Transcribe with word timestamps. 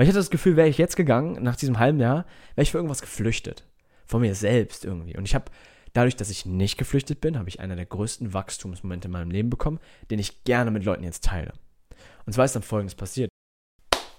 Weil 0.00 0.04
ich 0.04 0.12
hatte 0.12 0.20
das 0.20 0.30
Gefühl, 0.30 0.56
wäre 0.56 0.66
ich 0.66 0.78
jetzt 0.78 0.96
gegangen, 0.96 1.42
nach 1.42 1.56
diesem 1.56 1.78
halben 1.78 2.00
Jahr, 2.00 2.24
wäre 2.54 2.62
ich 2.62 2.70
für 2.70 2.78
irgendwas 2.78 3.02
geflüchtet. 3.02 3.66
Von 4.06 4.22
mir 4.22 4.34
selbst 4.34 4.86
irgendwie. 4.86 5.14
Und 5.14 5.26
ich 5.26 5.34
habe, 5.34 5.50
dadurch, 5.92 6.16
dass 6.16 6.30
ich 6.30 6.46
nicht 6.46 6.78
geflüchtet 6.78 7.20
bin, 7.20 7.38
habe 7.38 7.50
ich 7.50 7.60
einer 7.60 7.76
der 7.76 7.84
größten 7.84 8.32
Wachstumsmomente 8.32 9.08
in 9.08 9.12
meinem 9.12 9.30
Leben 9.30 9.50
bekommen, 9.50 9.78
den 10.10 10.18
ich 10.18 10.42
gerne 10.44 10.70
mit 10.70 10.86
Leuten 10.86 11.04
jetzt 11.04 11.24
teile. 11.24 11.52
Und 12.24 12.32
zwar 12.32 12.46
ist 12.46 12.54
dann 12.54 12.62
folgendes 12.62 12.94
passiert. 12.94 13.28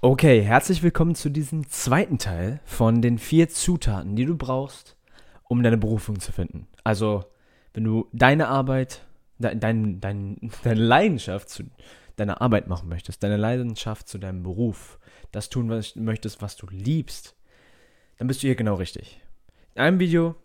Okay, 0.02 0.44
herzlich 0.44 0.84
willkommen 0.84 1.16
zu 1.16 1.32
diesem 1.32 1.68
zweiten 1.68 2.20
Teil 2.20 2.60
von 2.64 3.02
den 3.02 3.18
vier 3.18 3.50
Zutaten, 3.50 4.16
die 4.16 4.26
du 4.26 4.38
brauchst, 4.38 4.96
um 5.46 5.64
deine 5.64 5.80
Berufung 5.80 6.20
zu 6.20 6.32
finden. 6.32 6.68
Also, 6.84 7.24
wenn 7.74 7.86
du 7.86 8.08
deine 8.14 8.50
Arbeit, 8.50 9.02
de, 9.42 9.56
dein, 9.56 10.00
dein, 10.00 10.38
deine 10.64 10.82
Leidenschaft 10.82 11.50
zu 11.50 11.64
deiner 12.16 12.42
Arbeit 12.42 12.68
machen 12.68 12.90
möchtest, 12.90 13.24
deine 13.24 13.38
Leidenschaft 13.38 14.08
zu 14.08 14.18
deinem 14.18 14.44
Beruf, 14.44 15.00
das 15.32 15.50
tun 15.50 15.70
was, 15.70 15.96
möchtest, 15.96 16.42
was 16.42 16.56
du 16.56 16.68
liebst, 16.68 17.36
dann 18.18 18.28
bist 18.28 18.44
du 18.44 18.48
hier 18.48 18.56
genau 18.56 18.76
richtig. 18.76 19.20
In 19.76 19.82
einem 19.82 20.00
Video, 20.00 20.36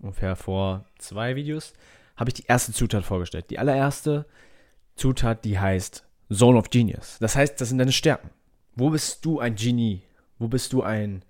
ungefähr 0.00 0.34
vor 0.36 0.86
zwei 0.98 1.36
Videos, 1.36 1.72
habe 2.16 2.30
ich 2.30 2.34
die 2.34 2.46
erste 2.46 2.72
Zutat 2.72 3.04
vorgestellt. 3.04 3.50
Die 3.50 3.58
allererste 3.58 4.26
Zutat, 4.96 5.44
die 5.44 5.58
heißt 5.58 6.04
Zone 6.32 6.58
of 6.58 6.70
Genius. 6.70 7.18
Das 7.20 7.36
heißt, 7.36 7.60
das 7.60 7.68
sind 7.68 7.78
deine 7.78 7.92
Stärken. 7.92 8.30
Wo 8.74 8.90
bist 8.90 9.24
du 9.24 9.38
ein 9.40 9.54
Genie? 9.54 10.02
Wo 10.38 10.48
bist 10.48 10.72
du 10.72 10.82
ein, 10.82 11.24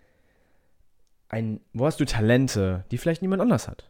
ein, 1.28 1.60
wo 1.72 1.86
hast 1.86 2.00
du 2.00 2.04
Talente, 2.04 2.84
die 2.90 2.98
vielleicht 2.98 3.22
niemand 3.22 3.42
anders 3.42 3.68
hat? 3.68 3.88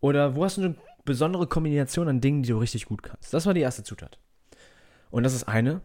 Oder 0.00 0.36
wo 0.36 0.44
hast 0.44 0.58
du 0.58 0.62
eine 0.62 0.74
besondere 1.04 1.46
Kombination 1.46 2.08
an 2.08 2.20
Dingen, 2.20 2.42
die 2.42 2.50
du 2.50 2.58
richtig 2.58 2.86
gut 2.86 3.02
kannst? 3.02 3.34
Das 3.34 3.46
war 3.46 3.54
die 3.54 3.60
erste 3.60 3.82
Zutat. 3.82 4.18
Und 5.10 5.22
das 5.22 5.34
ist 5.34 5.44
eine, 5.44 5.80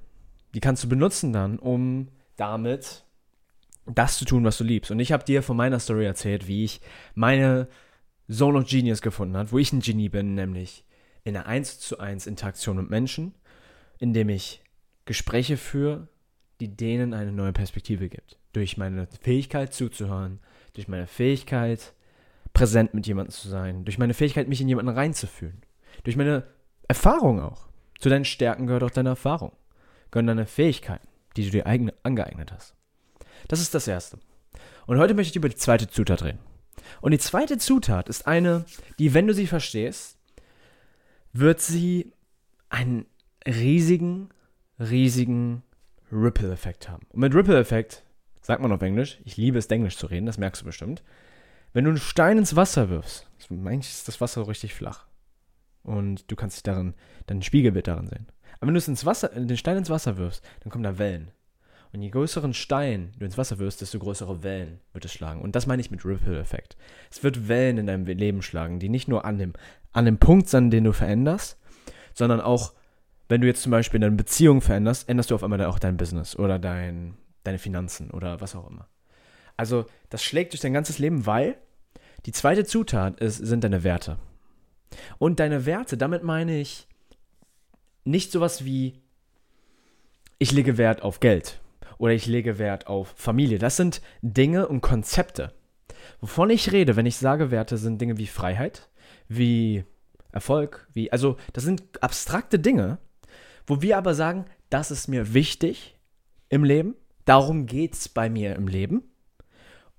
die 0.54 0.60
kannst 0.60 0.84
du 0.84 0.90
benutzen 0.90 1.34
dann, 1.34 1.60
um 1.60 2.08
damit 2.36 3.04
das 3.86 4.18
zu 4.18 4.26
tun, 4.26 4.44
was 4.44 4.58
du 4.58 4.64
liebst. 4.64 4.92
Und 4.92 5.00
ich 5.00 5.12
habe 5.12 5.24
dir 5.24 5.44
von 5.44 5.58
meiner 5.58 5.80
Story 5.80 6.06
erzählt, 6.06 6.48
wie 6.48 6.64
ich 6.64 6.82
meine 7.16 7.68
Zone 8.32 8.60
of 8.60 8.68
Genius 8.68 9.02
gefunden 9.02 9.38
habe, 9.38 9.52
wo 9.52 9.58
ich 9.58 9.74
ein 9.74 9.82
Genie 9.82 10.10
bin, 10.10 10.36
nämlich 10.36 10.86
in 11.24 11.36
einer 11.36 11.48
1 11.48 11.80
zu 11.80 12.00
1 12.00 12.28
Interaktion 12.28 12.78
mit 12.78 12.90
Menschen, 12.90 13.34
indem 13.98 14.30
ich 14.30 14.64
Gespräche 15.06 15.58
führe, 15.58 16.08
die 16.60 16.76
denen 16.76 17.14
eine 17.14 17.32
neue 17.32 17.54
Perspektive 17.54 18.10
gibt. 18.10 18.38
Durch 18.54 18.78
meine 18.78 19.08
Fähigkeit 19.22 19.74
zuzuhören, 19.74 20.40
durch 20.74 20.88
meine 20.88 21.08
Fähigkeit 21.08 21.94
präsent 22.60 22.94
mit 22.94 23.08
jemandem 23.08 23.32
zu 23.32 23.48
sein, 23.48 23.86
durch 23.86 23.98
meine 23.98 24.14
Fähigkeit, 24.14 24.50
mich 24.50 24.60
in 24.60 24.68
jemanden 24.68 24.94
reinzufühlen, 24.94 25.62
durch 26.04 26.18
meine 26.18 26.44
Erfahrung 26.90 27.40
auch. 27.40 27.70
Zu 28.00 28.10
deinen 28.10 28.26
Stärken 28.26 28.68
gehört 28.68 28.84
auch 28.84 28.92
deine 28.92 29.10
Erfahrung, 29.10 29.54
gehören 30.12 30.28
deine 30.28 30.46
Fähigkeiten, 30.46 31.08
die 31.38 31.46
du 31.46 31.52
dir 31.52 31.66
eigen, 31.66 31.90
angeeignet 32.04 32.52
hast. 32.52 32.76
Das 33.48 33.62
ist 33.62 33.74
das 33.74 33.88
Erste. 33.88 34.20
Und 34.88 34.98
heute 34.98 35.14
möchte 35.14 35.32
ich 35.32 35.36
über 35.38 35.48
die 35.48 35.56
zweite 35.56 35.88
Zutat 35.88 36.22
reden. 36.22 36.40
Und 37.00 37.12
die 37.12 37.18
zweite 37.18 37.58
Zutat 37.58 38.10
ist 38.10 38.28
eine, 38.28 38.66
die, 38.98 39.14
wenn 39.14 39.28
du 39.28 39.34
sie 39.34 39.48
verstehst, 39.48 40.18
wird 41.32 41.62
sie 41.62 42.12
einen 42.68 43.06
riesigen, 43.48 44.32
riesigen 44.82 45.64
Ripple-Effekt 46.12 46.90
haben. 46.90 47.06
Und 47.10 47.22
mit 47.22 47.34
Ripple-Effekt 47.34 48.04
sagt 48.42 48.62
man 48.62 48.74
auf 48.74 48.82
Englisch, 48.82 49.20
ich 49.24 49.38
liebe 49.38 49.58
es, 49.58 49.68
Englisch 49.68 49.96
zu 49.96 50.08
reden, 50.08 50.26
das 50.26 50.38
merkst 50.38 50.62
du 50.62 50.66
bestimmt. 50.66 51.04
Wenn 51.74 51.86
du 51.86 51.92
einen 51.92 52.00
Stein 52.00 52.38
ins 52.38 52.56
Wasser 52.56 52.90
wirfst, 52.90 53.30
eigentlich 53.50 53.90
ist 53.90 54.08
das 54.08 54.22
Wasser 54.22 54.48
richtig 54.48 54.74
flach. 54.74 55.06
Und 55.84 56.30
du 56.30 56.36
kannst 56.36 56.58
dich 56.58 56.64
darin, 56.64 56.94
dein 57.28 57.42
Spiegelbild 57.42 57.88
darin 57.88 58.08
sehen. 58.08 58.28
Aber 58.56 58.68
wenn 58.68 58.74
du 58.74 58.80
es 58.80 58.88
ins 58.88 59.06
Wasser, 59.06 59.30
den 59.30 59.58
Stein 59.58 59.78
ins 59.78 59.90
Wasser 59.90 60.18
wirfst, 60.18 60.44
dann 60.62 60.72
kommen 60.72 60.84
da 60.84 60.98
Wellen. 60.98 61.32
Und 61.92 62.02
je 62.02 62.10
größeren 62.10 62.54
Stein 62.54 63.12
du 63.18 63.26
ins 63.26 63.38
Wasser 63.38 63.58
wirst, 63.58 63.82
desto 63.82 63.98
größere 63.98 64.44
Wellen 64.44 64.80
wird 64.94 65.06
es 65.06 65.14
schlagen. 65.14 65.42
Und 65.42 65.56
das 65.56 65.66
meine 65.66 65.82
ich 65.82 65.90
mit 65.90 66.06
Ripple-Effekt. 66.06 66.78
Es 67.10 67.24
wird 67.24 67.48
Wellen 67.48 67.78
in 67.78 67.88
deinem 67.88 68.06
Leben 68.06 68.42
schlagen, 68.42 68.80
die 68.80 68.90
nicht 68.90 69.08
nur 69.08 69.26
an 69.26 69.38
dem, 69.38 69.54
an 69.92 70.06
dem 70.06 70.20
Punkt 70.20 70.50
sind, 70.50 70.72
den 70.72 70.84
du 70.84 70.94
veränderst, 70.94 71.58
sondern 72.14 72.42
auch, 72.42 72.74
wenn 73.28 73.42
du 73.42 73.48
jetzt 73.48 73.64
zum 73.64 73.72
Beispiel 73.72 74.00
deine 74.00 74.16
Beziehung 74.16 74.62
veränderst, 74.62 75.10
änderst 75.10 75.32
du 75.32 75.36
auf 75.36 75.44
einmal 75.44 75.64
auch 75.66 75.80
dein 75.80 75.98
Business 75.98 76.36
oder 76.36 76.60
dein, 76.60 77.16
deine 77.44 77.60
Finanzen 77.60 78.12
oder 78.12 78.42
was 78.42 78.56
auch 78.56 78.70
immer. 78.70 78.88
Also, 79.60 79.88
das 80.08 80.24
schlägt 80.24 80.54
durch 80.54 80.62
dein 80.62 80.72
ganzes 80.72 81.00
Leben, 81.00 81.26
weil 81.26 81.58
die 82.26 82.32
zweite 82.32 82.64
Zutat 82.64 83.20
ist, 83.20 83.36
sind 83.36 83.66
deine 83.66 83.84
Werte. 83.84 84.18
Und 85.18 85.42
deine 85.42 85.66
Werte, 85.66 85.98
damit 85.98 86.24
meine 86.24 86.62
ich 86.62 86.88
nicht 88.06 88.32
sowas 88.32 88.64
wie, 88.64 89.02
ich 90.38 90.54
lege 90.54 90.78
Wert 90.78 91.02
auf 91.02 91.20
Geld 91.20 91.60
oder 91.98 92.14
ich 92.14 92.26
lege 92.26 92.58
Wert 92.58 92.88
auf 92.88 93.14
Familie. 93.18 93.60
Das 93.60 93.76
sind 93.76 94.02
Dinge 94.22 94.66
und 94.66 94.80
Konzepte. 94.80 95.54
Wovon 96.22 96.52
ich 96.52 96.72
rede, 96.72 96.96
wenn 96.96 97.06
ich 97.06 97.18
sage 97.18 97.52
Werte, 97.52 97.76
sind 97.76 98.00
Dinge 98.00 98.18
wie 98.18 98.28
Freiheit, 98.28 98.88
wie 99.28 99.84
Erfolg, 100.32 100.88
wie, 100.94 101.12
also 101.12 101.36
das 101.52 101.66
sind 101.66 102.02
abstrakte 102.02 102.60
Dinge, 102.60 102.98
wo 103.68 103.82
wir 103.82 103.98
aber 103.98 104.14
sagen, 104.14 104.46
das 104.70 104.90
ist 104.90 105.10
mir 105.10 105.34
wichtig 105.34 106.00
im 106.48 106.64
Leben, 106.64 106.96
darum 107.26 107.66
geht 107.66 107.96
es 107.96 108.08
bei 108.08 108.30
mir 108.30 108.56
im 108.56 108.70
Leben 108.70 109.04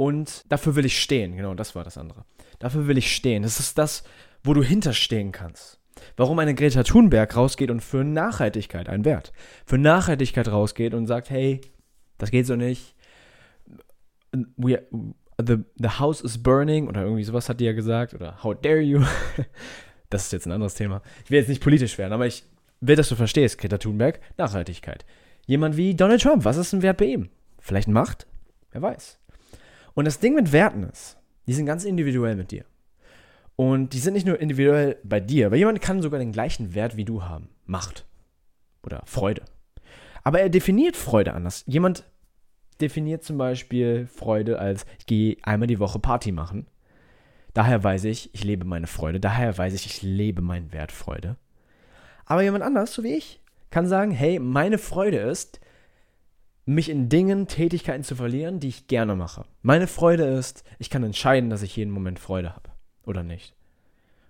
und 0.01 0.51
dafür 0.51 0.77
will 0.77 0.87
ich 0.87 0.99
stehen. 0.99 1.37
Genau, 1.37 1.53
das 1.53 1.75
war 1.75 1.85
das 1.85 1.99
andere. 1.99 2.25
Dafür 2.59 2.87
will 2.87 2.97
ich 2.97 3.15
stehen. 3.15 3.43
Das 3.43 3.61
ist 3.61 3.77
das, 3.77 4.03
wo 4.43 4.55
du 4.55 4.63
hinterstehen 4.63 5.31
kannst. 5.31 5.79
Warum 6.17 6.39
eine 6.39 6.55
Greta 6.55 6.85
Thunberg 6.85 7.37
rausgeht 7.37 7.71
und 7.71 7.83
für 7.83 8.03
Nachhaltigkeit 8.03 8.89
einen 8.89 9.05
Wert, 9.05 9.35
für 9.67 9.77
Nachhaltigkeit 9.77 10.49
rausgeht 10.49 10.95
und 10.95 11.07
sagt, 11.07 11.29
hey, 11.29 11.61
das 12.17 12.31
geht 12.31 12.47
so 12.47 12.57
nicht. 12.57 12.95
We, 14.33 14.83
the, 15.39 15.59
the 15.77 15.89
house 15.99 16.23
is 16.23 16.43
burning 16.43 16.89
oder 16.89 17.03
irgendwie 17.03 17.25
sowas 17.25 17.51
hat 17.51 17.61
die 17.61 17.67
ja 17.67 17.75
gesagt 17.75 18.15
oder 18.15 18.43
how 18.43 18.59
dare 18.59 18.81
you. 18.81 19.05
das 20.09 20.25
ist 20.25 20.33
jetzt 20.33 20.47
ein 20.47 20.53
anderes 20.53 20.73
Thema. 20.77 21.03
Ich 21.27 21.31
will 21.31 21.41
jetzt 21.41 21.49
nicht 21.49 21.63
politisch 21.63 21.99
werden, 21.99 22.15
aber 22.15 22.27
ich 22.27 22.45
will, 22.81 22.97
dass 22.97 23.11
du 23.11 23.17
verstehst, 23.17 23.59
Greta 23.59 23.77
Thunberg, 23.77 24.19
Nachhaltigkeit. 24.39 25.05
Jemand 25.47 25.77
wie 25.77 25.95
Donald 25.95 26.23
Trump, 26.23 26.47
was 26.47 26.57
ist 26.57 26.73
ein 26.73 26.81
Wert 26.81 26.97
bei 26.97 27.05
ihm? 27.05 27.29
Vielleicht 27.59 27.89
Macht? 27.89 28.27
Wer 28.73 28.81
weiß. 28.81 29.20
Und 29.95 30.05
das 30.05 30.19
Ding 30.19 30.35
mit 30.35 30.53
Werten 30.53 30.85
ist, 30.85 31.19
die 31.47 31.53
sind 31.53 31.67
ganz 31.67 31.85
individuell 31.85 32.37
mit 32.37 32.51
dir. 32.51 32.65
Und 33.57 33.93
die 33.93 33.99
sind 33.99 34.15
nicht 34.15 34.27
nur 34.27 34.41
individuell 34.41 34.99
bei 35.05 35.21
dir, 35.21 35.51
weil 35.51 35.59
jemand 35.59 35.83
kann 35.83 36.01
sogar 36.01 36.19
den 36.19 36.33
gleichen 36.33 36.75
Wert 36.75 36.97
wie 36.97 37.05
du 37.05 37.25
haben. 37.25 37.49
Macht. 37.67 38.07
Oder 38.83 39.03
Freude. 39.05 39.43
Aber 40.23 40.41
er 40.41 40.49
definiert 40.49 40.97
Freude 40.97 41.35
anders. 41.35 41.65
Jemand 41.67 42.05
definiert 42.81 43.23
zum 43.23 43.37
Beispiel 43.37 44.07
Freude 44.07 44.59
als, 44.59 44.87
ich 44.99 45.07
gehe 45.07 45.37
einmal 45.43 45.67
die 45.67 45.79
Woche 45.79 45.99
Party 45.99 46.33
machen. 46.33 46.67
Daher 47.53 47.83
weiß 47.83 48.05
ich, 48.05 48.35
ich 48.35 48.45
lebe 48.45 48.65
meine 48.65 48.87
Freude. 48.87 49.21
Daher 49.21 49.57
weiß 49.57 49.75
ich, 49.75 49.87
ich 49.87 50.03
lebe 50.03 50.41
meinen 50.41 50.73
Wert 50.73 50.93
Freude. 50.93 51.37
Aber 52.25 52.43
jemand 52.43 52.65
anders, 52.65 52.95
so 52.95 53.03
wie 53.03 53.15
ich, 53.15 53.41
kann 53.71 53.87
sagen, 53.87 54.13
hey, 54.13 54.39
meine 54.39 54.79
Freude 54.79 55.19
ist, 55.19 55.61
mich 56.75 56.89
in 56.89 57.09
Dingen, 57.09 57.47
Tätigkeiten 57.49 58.05
zu 58.05 58.15
verlieren, 58.15 58.61
die 58.61 58.69
ich 58.69 58.87
gerne 58.87 59.17
mache. 59.17 59.45
Meine 59.63 59.87
Freude 59.87 60.25
ist, 60.25 60.65
ich 60.79 60.91
kann 60.91 61.03
entscheiden, 61.03 61.51
dass 61.51 61.63
ich 61.63 61.77
jeden 61.77 61.91
Moment 61.91 62.19
Freude 62.19 62.55
habe 62.55 62.71
oder 63.05 63.23
nicht. 63.23 63.55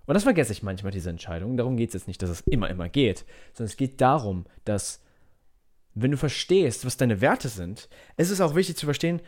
Und 0.06 0.14
das 0.14 0.22
vergesse 0.24 0.52
ich 0.52 0.62
manchmal, 0.62 0.92
diese 0.92 1.10
Entscheidung. 1.10 1.56
Darum 1.56 1.76
geht 1.76 1.90
es 1.90 1.94
jetzt 1.94 2.08
nicht, 2.08 2.22
dass 2.22 2.30
es 2.30 2.40
immer, 2.40 2.70
immer 2.70 2.88
geht, 2.88 3.24
sondern 3.52 3.70
es 3.70 3.76
geht 3.76 4.00
darum, 4.00 4.46
dass 4.64 5.02
wenn 5.94 6.10
du 6.10 6.16
verstehst, 6.16 6.86
was 6.86 6.96
deine 6.96 7.20
Werte 7.20 7.48
sind, 7.48 7.88
ist 8.16 8.30
es 8.30 8.40
auch 8.40 8.54
wichtig 8.54 8.76
zu 8.76 8.86
verstehen, 8.86 9.20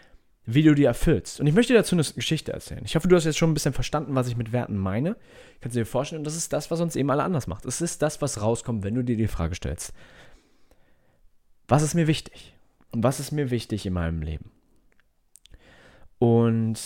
wie 0.45 0.63
du 0.63 0.75
die 0.75 0.85
erfüllst. 0.85 1.39
Und 1.39 1.47
ich 1.47 1.55
möchte 1.55 1.73
dir 1.73 1.79
dazu 1.79 1.95
eine 1.95 2.03
Geschichte 2.03 2.53
erzählen. 2.53 2.83
Ich 2.85 2.97
hoffe, 2.97 3.09
du 3.09 3.15
hast 3.15 3.25
jetzt 3.25 3.39
schon 3.39 3.51
ein 3.51 3.55
bisschen 3.55 3.75
verstanden, 3.75 4.15
was 4.15 4.27
ich 4.27 4.37
mit 4.37 4.53
Werten 4.53 4.77
meine. 4.77 5.17
Kannst 5.61 5.77
du 5.77 5.81
dir 5.81 5.87
vorstellen, 5.87 6.21
und 6.21 6.25
das 6.25 6.37
ist 6.37 6.53
das, 6.53 6.71
was 6.71 6.81
uns 6.81 6.97
eben 6.97 7.11
alle 7.11 7.23
anders 7.23 7.47
macht. 7.47 7.65
Es 7.65 7.81
ist 7.81 8.03
das, 8.03 8.23
was 8.23 8.41
rauskommt, 8.41 8.83
wenn 8.83 8.95
du 8.95 9.05
dir 9.05 9.17
die 9.17 9.29
Frage 9.29 9.55
stellst. 9.55 9.93
Was 11.69 11.83
ist 11.83 11.95
mir 11.95 12.07
wichtig? 12.07 12.55
Und 12.93 13.03
was 13.03 13.21
ist 13.21 13.33
mir 13.33 13.51
wichtig 13.51 13.87
in 13.87 13.95
meinem 13.95 14.23
Leben? 14.23 14.51
Und 16.19 16.79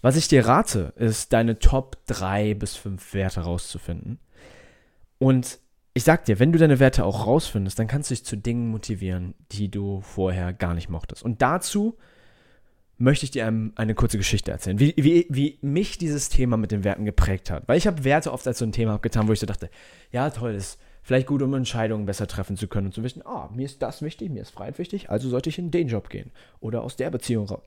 was 0.00 0.16
ich 0.16 0.28
dir 0.28 0.46
rate, 0.46 0.94
ist, 0.96 1.32
deine 1.32 1.58
Top 1.58 1.98
3 2.06 2.54
bis 2.54 2.76
5 2.76 3.12
Werte 3.12 3.40
rauszufinden. 3.40 4.18
Und 5.18 5.58
ich 5.92 6.04
sag 6.04 6.24
dir, 6.24 6.38
wenn 6.38 6.52
du 6.52 6.58
deine 6.58 6.78
Werte 6.78 7.04
auch 7.04 7.26
rausfindest, 7.26 7.78
dann 7.78 7.88
kannst 7.88 8.10
du 8.10 8.14
dich 8.14 8.24
zu 8.24 8.36
Dingen 8.36 8.68
motivieren, 8.70 9.34
die 9.52 9.70
du 9.70 10.00
vorher 10.00 10.52
gar 10.52 10.74
nicht 10.74 10.88
mochtest. 10.88 11.22
Und 11.22 11.42
dazu 11.42 11.98
möchte 12.96 13.24
ich 13.24 13.30
dir 13.30 13.46
eine 13.46 13.94
kurze 13.94 14.18
Geschichte 14.18 14.50
erzählen, 14.50 14.78
wie, 14.78 14.94
wie, 14.96 15.26
wie 15.28 15.58
mich 15.62 15.98
dieses 15.98 16.28
Thema 16.28 16.56
mit 16.56 16.70
den 16.70 16.84
Werten 16.84 17.04
geprägt 17.04 17.50
hat. 17.50 17.66
Weil 17.66 17.78
ich 17.78 17.86
habe 17.86 18.04
Werte 18.04 18.32
oft 18.32 18.46
als 18.46 18.58
so 18.58 18.64
ein 18.64 18.72
Thema 18.72 18.94
abgetan, 18.94 19.26
wo 19.26 19.32
ich 19.32 19.40
so 19.40 19.46
dachte, 19.46 19.70
ja 20.12 20.30
toll, 20.30 20.54
ist 20.54 20.78
vielleicht 21.02 21.26
gut, 21.26 21.42
um 21.42 21.54
Entscheidungen 21.54 22.06
besser 22.06 22.26
treffen 22.26 22.56
zu 22.56 22.68
können 22.68 22.88
und 22.88 22.92
zu 22.92 23.02
wissen, 23.02 23.24
ah, 23.24 23.48
mir 23.52 23.64
ist 23.64 23.82
das 23.82 24.02
wichtig, 24.02 24.30
mir 24.30 24.42
ist 24.42 24.50
Freiheit 24.50 24.78
wichtig, 24.78 25.10
also 25.10 25.28
sollte 25.28 25.48
ich 25.48 25.58
in 25.58 25.70
den 25.70 25.88
Job 25.88 26.08
gehen 26.08 26.30
oder 26.60 26.82
aus 26.82 26.96
der 26.96 27.10
Beziehung 27.10 27.46
raus. 27.46 27.64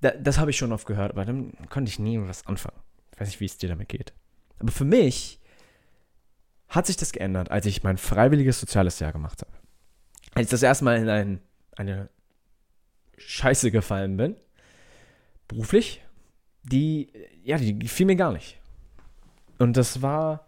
Da, 0.00 0.10
das 0.10 0.38
habe 0.38 0.50
ich 0.50 0.56
schon 0.56 0.72
oft 0.72 0.86
gehört, 0.86 1.12
aber 1.12 1.24
dann 1.24 1.52
konnte 1.70 1.88
ich 1.88 1.98
nie 1.98 2.20
was 2.20 2.46
anfangen. 2.46 2.78
Ich 3.12 3.20
weiß 3.20 3.28
nicht, 3.28 3.40
wie 3.40 3.46
es 3.46 3.58
dir 3.58 3.68
damit 3.68 3.88
geht. 3.88 4.12
Aber 4.58 4.70
für 4.70 4.84
mich 4.84 5.40
hat 6.68 6.86
sich 6.86 6.96
das 6.96 7.12
geändert, 7.12 7.50
als 7.50 7.66
ich 7.66 7.82
mein 7.82 7.98
freiwilliges 7.98 8.60
soziales 8.60 8.98
Jahr 9.00 9.12
gemacht 9.12 9.42
habe. 9.42 9.52
Als 10.34 10.46
ich 10.46 10.50
das 10.50 10.62
erste 10.62 10.84
Mal 10.84 10.98
in 10.98 11.08
ein, 11.08 11.40
eine 11.76 12.10
scheiße 13.16 13.70
gefallen 13.70 14.16
bin, 14.16 14.36
beruflich, 15.48 16.04
die, 16.62 17.10
ja, 17.42 17.56
die 17.56 17.78
gefiel 17.78 18.06
mir 18.06 18.16
gar 18.16 18.32
nicht. 18.32 18.58
Und 19.58 19.76
das 19.76 20.02
war 20.02 20.46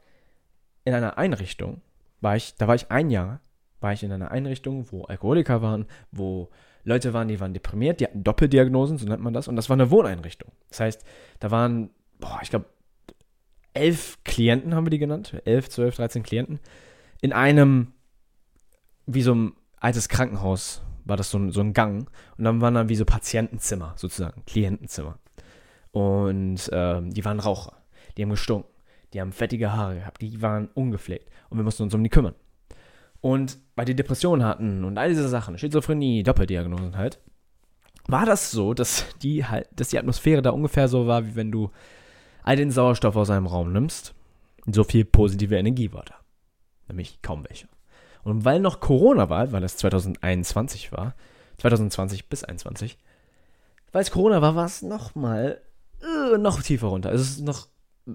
in 0.84 0.94
einer 0.94 1.19
Einrichtung, 1.19 1.81
war 2.20 2.37
ich, 2.37 2.55
da 2.56 2.69
war 2.69 2.75
ich 2.75 2.90
ein 2.90 3.11
Jahr, 3.11 3.40
war 3.81 3.93
ich 3.93 4.02
in 4.02 4.12
einer 4.12 4.31
Einrichtung, 4.31 4.87
wo 4.90 5.05
Alkoholiker 5.05 5.62
waren, 5.62 5.87
wo 6.12 6.50
Leute 6.84 7.12
waren, 7.12 7.28
die 7.28 7.40
waren 7.40 7.55
deprimiert, 7.55 8.00
die 8.00 8.05
hatten 8.05 8.25
Doppeldiagnosen, 8.25 8.99
so 8.99 9.06
nennt 9.06 9.22
man 9.22 9.32
das, 9.32 9.49
und 9.49 9.56
das 9.56 9.69
war 9.69 9.75
eine 9.75 9.90
Wohneinrichtung. 9.90 10.52
Das 10.69 10.81
heißt, 10.81 11.05
da 11.38 11.50
waren, 11.50 11.90
boah, 12.19 12.40
ich 12.43 12.50
glaube, 12.50 12.67
elf 13.75 14.19
Klienten 14.25 14.75
haben 14.75 14.87
wir 14.87 14.90
die 14.90 14.99
genannt, 14.99 15.40
elf, 15.44 15.69
zwölf, 15.69 15.96
dreizehn 15.96 16.22
Klienten, 16.22 16.58
in 17.20 17.32
einem, 17.32 17.93
wie 19.06 19.23
so 19.23 19.34
ein 19.34 19.52
altes 19.76 20.08
Krankenhaus, 20.08 20.82
war 21.05 21.16
das 21.16 21.31
so 21.31 21.38
ein, 21.38 21.50
so 21.50 21.61
ein 21.61 21.73
Gang, 21.73 22.11
und 22.37 22.44
dann 22.44 22.61
waren 22.61 22.75
da 22.75 22.88
wie 22.88 22.96
so 22.96 23.05
Patientenzimmer, 23.05 23.94
sozusagen, 23.96 24.44
Klientenzimmer. 24.46 25.19
Und 25.93 26.70
ähm, 26.73 27.11
die 27.11 27.25
waren 27.25 27.40
Raucher, 27.40 27.76
die 28.16 28.23
haben 28.23 28.31
gestunken, 28.31 28.70
die 29.12 29.21
haben 29.21 29.33
fettige 29.33 29.73
Haare 29.73 29.97
gehabt, 29.97 30.23
die 30.23 30.41
waren 30.43 30.69
ungepflegt, 30.75 31.31
und 31.49 31.59
wir 31.59 31.65
mussten 31.65 31.83
uns 31.83 31.95
um 31.95 32.03
die 32.03 32.11
kümmern. 32.11 32.35
Und 33.21 33.59
weil 33.77 33.85
die 33.85 33.97
Depressionen 33.97 34.45
hatten 34.45 34.85
und 34.85 34.97
all 34.97 35.11
diese 35.11 35.29
Sachen, 35.29 35.59
Schizophrenie, 35.59 36.23
Doppeldiagnosen 36.23 36.97
halt, 36.97 37.21
war 38.07 38.25
das 38.25 38.51
so, 38.51 38.75
dass 38.75 39.05
die 39.23 39.45
halt, 39.45 39.69
dass 39.73 39.89
die 39.89 39.99
Atmosphäre 39.99 40.43
da 40.43 40.51
ungefähr 40.51 40.89
so 40.89 41.07
war, 41.07 41.27
wie 41.27 41.37
wenn 41.37 41.53
du 41.53 41.71
all 42.43 42.57
den 42.57 42.71
Sauerstoff 42.71 43.17
aus 43.17 43.31
einem 43.31 43.47
Raum 43.47 43.73
nimmst. 43.73 44.15
So 44.67 44.85
viel 44.85 45.05
positive 45.05 45.57
Energie 45.57 45.93
war 45.93 46.05
da. 46.05 46.15
Nämlich 46.89 47.21
kaum 47.23 47.45
welche. 47.49 47.69
Und 48.23 48.45
weil 48.45 48.61
noch 48.61 48.81
Corona 48.81 49.29
war, 49.29 49.53
weil 49.53 49.61
das 49.61 49.77
2021 49.77 50.93
war, 50.93 51.15
2020 51.59 52.29
bis 52.29 52.41
2021, 52.41 52.99
weil 53.93 54.03
es 54.03 54.11
Corona 54.11 54.43
war, 54.43 54.55
war 54.55 54.67
es 54.67 54.83
nochmal 54.83 55.61
äh, 56.03 56.39
noch 56.39 56.62
tiefer 56.62 56.89
runter. 56.89 57.12
Es 57.12 57.23
ist 57.23 57.41
noch 57.41 57.69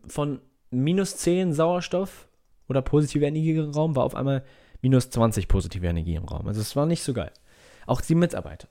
von 0.08 0.40
minus 0.72 1.18
10 1.18 1.54
Sauerstoff 1.54 2.28
oder 2.68 2.82
positive 2.82 3.26
Energie 3.26 3.56
im 3.56 3.72
Raum 3.72 3.96
war 3.96 4.04
auf 4.04 4.16
einmal 4.16 4.44
minus 4.82 5.10
20 5.10 5.48
positive 5.48 5.86
Energie 5.88 6.16
im 6.16 6.26
Raum. 6.26 6.48
Also 6.48 6.62
es 6.62 6.76
war 6.76 6.86
nicht 6.86 7.04
so 7.04 7.14
geil. 7.14 7.32
Auch 7.86 8.02
die 8.02 8.16
Mitarbeiter. 8.16 8.68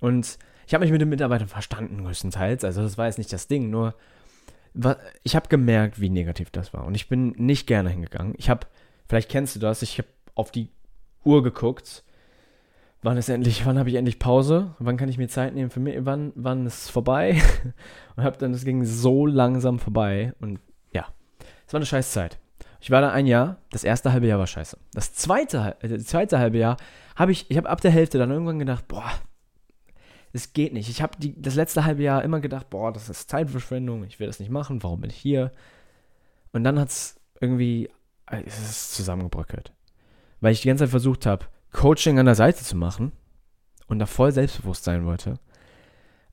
Und 0.00 0.38
ich 0.66 0.74
habe 0.74 0.84
mich 0.84 0.92
mit 0.92 1.00
den 1.00 1.08
Mitarbeitern 1.08 1.48
verstanden, 1.48 2.04
größtenteils. 2.04 2.64
Also 2.64 2.82
das 2.82 2.98
war 2.98 3.06
jetzt 3.06 3.18
nicht 3.18 3.32
das 3.32 3.48
Ding, 3.48 3.70
nur 3.70 3.94
ich 5.22 5.34
habe 5.34 5.48
gemerkt, 5.48 6.00
wie 6.00 6.10
negativ 6.10 6.50
das 6.50 6.72
war. 6.72 6.84
Und 6.84 6.94
ich 6.94 7.08
bin 7.08 7.30
nicht 7.36 7.66
gerne 7.66 7.90
hingegangen. 7.90 8.34
Ich 8.36 8.48
habe, 8.48 8.66
vielleicht 9.08 9.30
kennst 9.30 9.56
du 9.56 9.60
das, 9.60 9.82
ich 9.82 9.98
habe 9.98 10.08
auf 10.34 10.50
die 10.50 10.70
Uhr 11.24 11.42
geguckt. 11.42 12.04
Wann 13.02 13.16
ist 13.16 13.28
endlich, 13.28 13.64
wann 13.64 13.78
habe 13.78 13.88
ich 13.88 13.94
endlich 13.96 14.18
Pause? 14.18 14.74
Wann 14.78 14.96
kann 14.96 15.08
ich 15.08 15.18
mir 15.18 15.28
Zeit 15.28 15.54
nehmen 15.54 15.70
für 15.70 15.80
mich? 15.80 15.96
Wann, 16.00 16.32
wann 16.34 16.66
ist 16.66 16.84
es 16.84 16.90
vorbei? 16.90 17.40
und 18.16 18.24
habe 18.24 18.38
dann, 18.38 18.52
es 18.52 18.64
ging 18.64 18.84
so 18.84 19.26
langsam 19.26 19.78
vorbei. 19.78 20.32
Und 20.40 20.60
es 21.68 21.74
war 21.74 21.78
eine 21.78 21.86
scheiß 21.86 22.12
Zeit. 22.12 22.38
Ich 22.80 22.90
war 22.90 23.02
da 23.02 23.10
ein 23.10 23.26
Jahr, 23.26 23.58
das 23.70 23.84
erste 23.84 24.10
halbe 24.10 24.26
Jahr 24.26 24.38
war 24.38 24.46
scheiße. 24.46 24.78
Das 24.94 25.12
zweite, 25.12 25.76
äh, 25.80 25.88
das 25.88 26.06
zweite 26.06 26.38
halbe 26.38 26.56
Jahr 26.56 26.78
habe 27.14 27.30
ich, 27.30 27.50
ich 27.50 27.58
habe 27.58 27.68
ab 27.68 27.82
der 27.82 27.90
Hälfte 27.90 28.16
dann 28.16 28.30
irgendwann 28.30 28.58
gedacht, 28.58 28.88
boah, 28.88 29.10
es 30.32 30.54
geht 30.54 30.72
nicht. 30.72 30.88
Ich 30.88 31.02
habe 31.02 31.12
das 31.36 31.56
letzte 31.56 31.84
halbe 31.84 32.02
Jahr 32.02 32.24
immer 32.24 32.40
gedacht, 32.40 32.70
boah, 32.70 32.90
das 32.90 33.10
ist 33.10 33.28
Zeitverschwendung, 33.28 34.04
ich 34.04 34.18
will 34.18 34.26
das 34.26 34.40
nicht 34.40 34.50
machen, 34.50 34.82
warum 34.82 35.02
bin 35.02 35.10
ich 35.10 35.16
hier? 35.16 35.52
Und 36.52 36.64
dann 36.64 36.80
hat 36.80 36.88
es 36.88 37.20
irgendwie, 37.38 37.90
äh, 38.30 38.42
es 38.46 38.58
ist 38.58 38.94
zusammengebröckelt. 38.94 39.74
Weil 40.40 40.52
ich 40.52 40.62
die 40.62 40.68
ganze 40.68 40.84
Zeit 40.84 40.90
versucht 40.90 41.26
habe, 41.26 41.44
Coaching 41.72 42.18
an 42.18 42.24
der 42.24 42.34
Seite 42.34 42.64
zu 42.64 42.78
machen 42.78 43.12
und 43.88 43.98
da 43.98 44.06
voll 44.06 44.32
selbstbewusst 44.32 44.84
sein 44.84 45.04
wollte. 45.04 45.34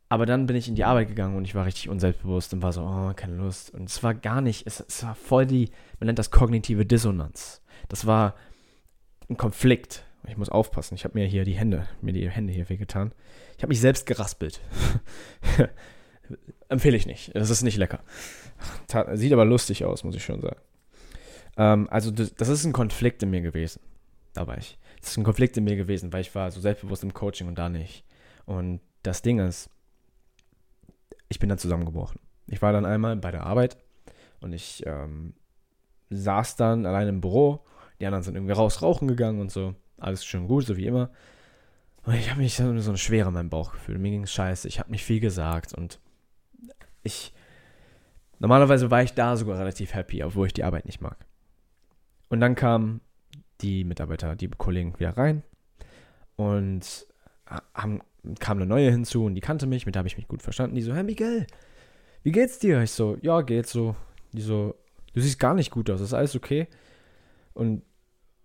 Aber 0.07 0.25
dann 0.25 0.45
bin 0.45 0.55
ich 0.55 0.67
in 0.67 0.75
die 0.75 0.83
Arbeit 0.83 1.07
gegangen 1.07 1.35
und 1.35 1.45
ich 1.45 1.55
war 1.55 1.65
richtig 1.65 1.89
unselbstbewusst 1.89 2.53
und 2.53 2.61
war 2.61 2.73
so, 2.73 2.81
oh, 2.81 3.13
keine 3.15 3.35
Lust. 3.35 3.73
Und 3.73 3.89
es 3.89 4.03
war 4.03 4.13
gar 4.13 4.41
nicht, 4.41 4.67
es, 4.67 4.79
es 4.87 5.03
war 5.03 5.15
voll 5.15 5.45
die, 5.45 5.71
man 5.99 6.07
nennt 6.07 6.19
das 6.19 6.31
kognitive 6.31 6.85
Dissonanz. 6.85 7.61
Das 7.89 8.05
war 8.05 8.35
ein 9.29 9.37
Konflikt. 9.37 10.05
Ich 10.27 10.37
muss 10.37 10.49
aufpassen, 10.49 10.95
ich 10.95 11.03
habe 11.03 11.17
mir 11.17 11.27
hier 11.27 11.43
die 11.43 11.53
Hände, 11.53 11.87
mir 12.01 12.13
die 12.13 12.29
Hände 12.29 12.53
hier 12.53 12.69
wehgetan. 12.69 13.13
Ich 13.57 13.63
habe 13.63 13.69
mich 13.69 13.79
selbst 13.79 14.05
geraspelt. 14.05 14.59
Empfehle 16.69 16.97
ich 16.97 17.05
nicht. 17.05 17.35
Das 17.35 17.49
ist 17.49 17.61
nicht 17.61 17.77
lecker. 17.77 17.99
Sieht 19.13 19.33
aber 19.33 19.45
lustig 19.45 19.85
aus, 19.85 20.03
muss 20.03 20.15
ich 20.15 20.23
schon 20.23 20.41
sagen. 20.41 20.59
Ähm, 21.57 21.87
also, 21.89 22.09
das, 22.11 22.33
das 22.33 22.49
ist 22.49 22.65
ein 22.65 22.73
Konflikt 22.73 23.21
in 23.21 23.29
mir 23.29 23.41
gewesen. 23.41 23.81
Da 24.33 24.47
war 24.47 24.57
ich. 24.57 24.77
Das 24.99 25.11
ist 25.11 25.17
ein 25.17 25.23
Konflikt 25.23 25.57
in 25.57 25.63
mir 25.63 25.75
gewesen, 25.75 26.11
weil 26.11 26.21
ich 26.21 26.33
war 26.33 26.49
so 26.51 26.59
selbstbewusst 26.59 27.03
im 27.03 27.13
Coaching 27.13 27.47
und 27.47 27.55
da 27.55 27.69
nicht. 27.69 28.03
Und 28.45 28.81
das 29.03 29.21
Ding 29.21 29.39
ist, 29.39 29.69
ich 31.29 31.39
bin 31.39 31.49
dann 31.49 31.57
zusammengebrochen. 31.57 32.19
Ich 32.47 32.61
war 32.61 32.71
dann 32.71 32.85
einmal 32.85 33.15
bei 33.15 33.31
der 33.31 33.45
Arbeit 33.45 33.77
und 34.41 34.53
ich 34.53 34.83
ähm, 34.85 35.33
saß 36.09 36.55
dann 36.55 36.85
allein 36.85 37.07
im 37.07 37.21
Büro. 37.21 37.65
Die 37.99 38.05
anderen 38.05 38.23
sind 38.23 38.35
irgendwie 38.35 38.53
raus 38.53 38.81
rauchen 38.81 39.07
gegangen 39.07 39.39
und 39.39 39.51
so. 39.51 39.75
Alles 39.97 40.25
schön 40.25 40.47
gut, 40.47 40.65
so 40.65 40.77
wie 40.77 40.85
immer. 40.85 41.09
Und 42.03 42.13
ich 42.13 42.29
habe 42.29 42.41
mich 42.41 42.55
so 42.55 42.63
eine 42.63 42.97
Schwere 42.97 43.29
in 43.29 43.33
meinem 43.33 43.49
Bauch 43.49 43.71
gefühlt. 43.71 43.99
Mir 43.99 44.11
ging 44.11 44.23
es 44.23 44.33
scheiße. 44.33 44.67
Ich 44.67 44.79
habe 44.79 44.91
nicht 44.91 45.03
viel 45.03 45.19
gesagt 45.19 45.73
und 45.73 45.99
ich. 47.03 47.33
Normalerweise 48.37 48.91
war 48.91 49.01
ich 49.01 49.13
da 49.13 49.37
sogar 49.37 49.57
relativ 49.57 49.93
happy, 49.93 50.21
obwohl 50.23 50.47
ich 50.47 50.53
die 50.53 50.65
Arbeit 50.65 50.85
nicht 50.85 51.01
mag. 51.01 51.25
Und 52.29 52.41
dann 52.41 52.55
kamen 52.55 53.01
die 53.61 53.85
Mitarbeiter, 53.85 54.35
die 54.35 54.49
Kollegen 54.49 54.99
wieder 54.99 55.17
rein 55.17 55.41
und 56.35 57.07
haben 57.73 58.01
kam 58.39 58.57
eine 58.57 58.65
neue 58.65 58.89
hinzu 58.89 59.25
und 59.25 59.35
die 59.35 59.41
kannte 59.41 59.67
mich, 59.67 59.85
mit 59.85 59.95
der 59.95 59.99
habe 59.99 60.07
ich 60.07 60.17
mich 60.17 60.27
gut 60.27 60.41
verstanden. 60.41 60.75
Die 60.75 60.81
so, 60.81 60.93
hey 60.93 61.03
Miguel, 61.03 61.45
wie 62.23 62.31
geht's 62.31 62.59
dir? 62.59 62.81
Ich 62.81 62.91
so, 62.91 63.17
ja, 63.21 63.41
geht 63.41 63.67
so. 63.67 63.95
Die 64.33 64.41
so, 64.41 64.75
du 65.13 65.21
siehst 65.21 65.39
gar 65.39 65.53
nicht 65.53 65.71
gut 65.71 65.89
aus, 65.89 66.01
ist 66.01 66.13
alles 66.13 66.35
okay? 66.35 66.67
Und, 67.53 67.83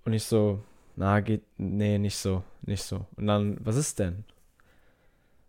und 0.05 0.12
ich 0.12 0.25
so, 0.25 0.62
na, 0.97 1.20
geht, 1.20 1.43
nee, 1.56 1.99
nicht 1.99 2.17
so, 2.17 2.44
nicht 2.62 2.82
so. 2.82 3.06
Und 3.17 3.26
dann, 3.26 3.56
was 3.64 3.76
ist 3.76 3.99
denn? 3.99 4.25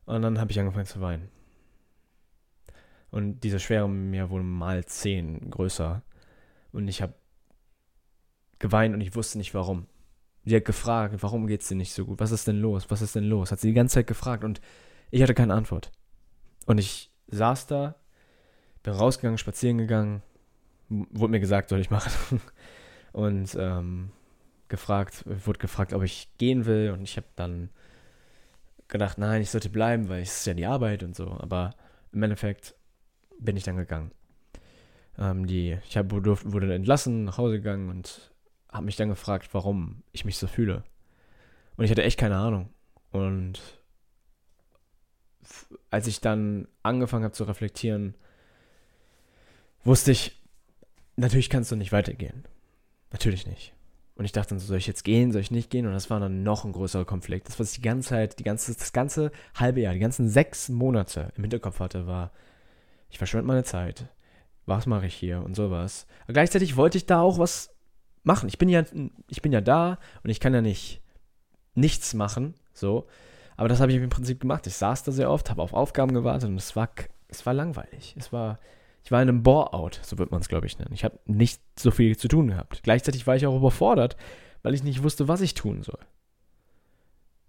Und 0.05 0.21
dann 0.21 0.39
habe 0.39 0.51
ich 0.51 0.59
angefangen 0.59 0.85
zu 0.85 1.01
weinen. 1.01 1.29
Und 3.11 3.41
diese 3.41 3.59
Schwere 3.59 3.89
mir 3.89 4.29
wurde 4.29 4.45
mal 4.45 4.85
zehn 4.85 5.49
größer. 5.49 6.01
Und 6.71 6.87
ich 6.87 7.01
habe 7.01 7.13
geweint 8.59 8.95
und 8.95 9.01
ich 9.01 9.15
wusste 9.15 9.37
nicht 9.37 9.53
warum. 9.53 9.87
Sie 10.45 10.55
hat 10.55 10.65
gefragt, 10.65 11.15
warum 11.19 11.47
geht's 11.47 11.67
dir 11.67 11.75
nicht 11.75 11.93
so 11.93 12.05
gut? 12.05 12.19
Was 12.19 12.31
ist 12.31 12.47
denn 12.47 12.59
los? 12.59 12.89
Was 12.89 13.01
ist 13.01 13.15
denn 13.15 13.25
los? 13.25 13.51
Hat 13.51 13.59
sie 13.59 13.67
die 13.67 13.73
ganze 13.73 13.95
Zeit 13.95 14.07
gefragt 14.07 14.43
und 14.43 14.59
ich 15.11 15.21
hatte 15.21 15.33
keine 15.33 15.53
Antwort. 15.53 15.91
Und 16.65 16.77
ich 16.79 17.11
saß 17.27 17.67
da, 17.67 17.95
bin 18.83 18.93
rausgegangen, 18.93 19.37
spazieren 19.37 19.77
gegangen, 19.77 20.23
wurde 20.89 21.31
mir 21.31 21.39
gesagt, 21.39 21.69
soll 21.69 21.79
ich 21.79 21.89
machen. 21.89 22.41
Und 23.13 23.57
ähm, 23.59 24.11
gefragt, 24.69 25.25
wurde 25.25 25.59
gefragt, 25.59 25.93
ob 25.93 26.01
ich 26.03 26.29
gehen 26.37 26.65
will. 26.65 26.91
Und 26.91 27.03
ich 27.03 27.17
habe 27.17 27.27
dann 27.35 27.69
gedacht, 28.87 29.17
nein, 29.17 29.41
ich 29.41 29.49
sollte 29.49 29.69
bleiben, 29.69 30.09
weil 30.09 30.21
es 30.21 30.37
ist 30.37 30.45
ja 30.47 30.53
die 30.53 30.65
Arbeit 30.65 31.03
und 31.03 31.15
so. 31.15 31.29
Aber 31.39 31.75
im 32.11 32.23
Endeffekt 32.23 32.75
bin 33.39 33.57
ich 33.57 33.63
dann 33.63 33.77
gegangen. 33.77 34.11
Ähm, 35.17 35.45
die, 35.45 35.77
ich 35.87 35.97
hab, 35.97 36.11
wurde 36.11 36.73
entlassen, 36.73 37.25
nach 37.25 37.37
Hause 37.37 37.57
gegangen 37.57 37.89
und 37.89 38.30
habe 38.71 38.85
mich 38.85 38.95
dann 38.95 39.09
gefragt, 39.09 39.49
warum 39.53 40.03
ich 40.11 40.25
mich 40.25 40.37
so 40.37 40.47
fühle. 40.47 40.83
Und 41.75 41.85
ich 41.85 41.91
hatte 41.91 42.03
echt 42.03 42.19
keine 42.19 42.37
Ahnung. 42.37 42.69
Und 43.11 43.61
als 45.89 46.07
ich 46.07 46.21
dann 46.21 46.67
angefangen 46.83 47.23
habe 47.23 47.33
zu 47.33 47.43
reflektieren, 47.43 48.15
wusste 49.83 50.11
ich, 50.11 50.41
natürlich 51.15 51.49
kannst 51.49 51.71
du 51.71 51.75
nicht 51.75 51.91
weitergehen. 51.91 52.45
Natürlich 53.11 53.45
nicht. 53.45 53.73
Und 54.15 54.25
ich 54.25 54.31
dachte 54.31 54.49
dann 54.49 54.59
so, 54.59 54.67
soll 54.67 54.77
ich 54.77 54.87
jetzt 54.87 55.03
gehen, 55.03 55.31
soll 55.31 55.41
ich 55.41 55.51
nicht 55.51 55.69
gehen? 55.69 55.85
Und 55.85 55.93
das 55.93 56.09
war 56.09 56.19
dann 56.19 56.43
noch 56.43 56.63
ein 56.63 56.73
größerer 56.73 57.05
Konflikt. 57.05 57.47
Das, 57.47 57.59
was 57.59 57.71
ich 57.71 57.77
die 57.77 57.81
ganze 57.81 58.09
Zeit, 58.09 58.39
die 58.39 58.43
ganze, 58.43 58.73
das 58.73 58.93
ganze 58.93 59.31
halbe 59.55 59.81
Jahr, 59.81 59.93
die 59.93 59.99
ganzen 59.99 60.29
sechs 60.29 60.69
Monate 60.69 61.31
im 61.35 61.43
Hinterkopf 61.43 61.79
hatte, 61.79 62.07
war, 62.07 62.31
ich 63.09 63.17
verschwende 63.17 63.47
meine 63.47 63.63
Zeit. 63.63 64.07
Was 64.65 64.85
mache 64.85 65.07
ich 65.07 65.15
hier 65.15 65.43
und 65.43 65.55
sowas. 65.55 66.05
Aber 66.23 66.33
gleichzeitig 66.33 66.77
wollte 66.77 66.97
ich 66.97 67.05
da 67.05 67.21
auch 67.21 67.39
was 67.39 67.70
machen. 68.23 68.47
Ich 68.47 68.57
bin 68.57 68.69
ja, 68.69 68.83
ich 69.27 69.41
bin 69.41 69.51
ja 69.51 69.61
da 69.61 69.97
und 70.23 70.29
ich 70.29 70.39
kann 70.39 70.53
ja 70.53 70.61
nicht 70.61 71.01
nichts 71.73 72.13
machen, 72.13 72.53
so. 72.73 73.07
Aber 73.57 73.69
das 73.69 73.79
habe 73.79 73.91
ich 73.91 73.97
im 73.97 74.09
Prinzip 74.09 74.39
gemacht. 74.39 74.65
Ich 74.67 74.75
saß 74.75 75.03
da 75.03 75.11
sehr 75.11 75.29
oft, 75.29 75.49
habe 75.49 75.61
auf 75.61 75.73
Aufgaben 75.73 76.13
gewartet 76.13 76.49
und 76.49 76.55
es 76.55 76.75
war, 76.75 76.89
es 77.27 77.45
war 77.45 77.53
langweilig. 77.53 78.15
Es 78.17 78.33
war, 78.33 78.59
ich 79.03 79.11
war 79.11 79.21
in 79.21 79.29
einem 79.29 79.43
Bore-out, 79.43 79.99
so 80.03 80.17
wird 80.17 80.31
man 80.31 80.41
es, 80.41 80.49
glaube 80.49 80.65
ich, 80.65 80.79
nennen. 80.79 80.93
Ich 80.93 81.03
habe 81.03 81.19
nicht 81.25 81.61
so 81.77 81.91
viel 81.91 82.17
zu 82.17 82.27
tun 82.27 82.47
gehabt. 82.47 82.81
Gleichzeitig 82.83 83.27
war 83.27 83.35
ich 83.35 83.45
auch 83.45 83.55
überfordert, 83.55 84.17
weil 84.63 84.73
ich 84.73 84.83
nicht 84.83 85.03
wusste, 85.03 85.27
was 85.27 85.41
ich 85.41 85.53
tun 85.53 85.83
soll. 85.83 85.99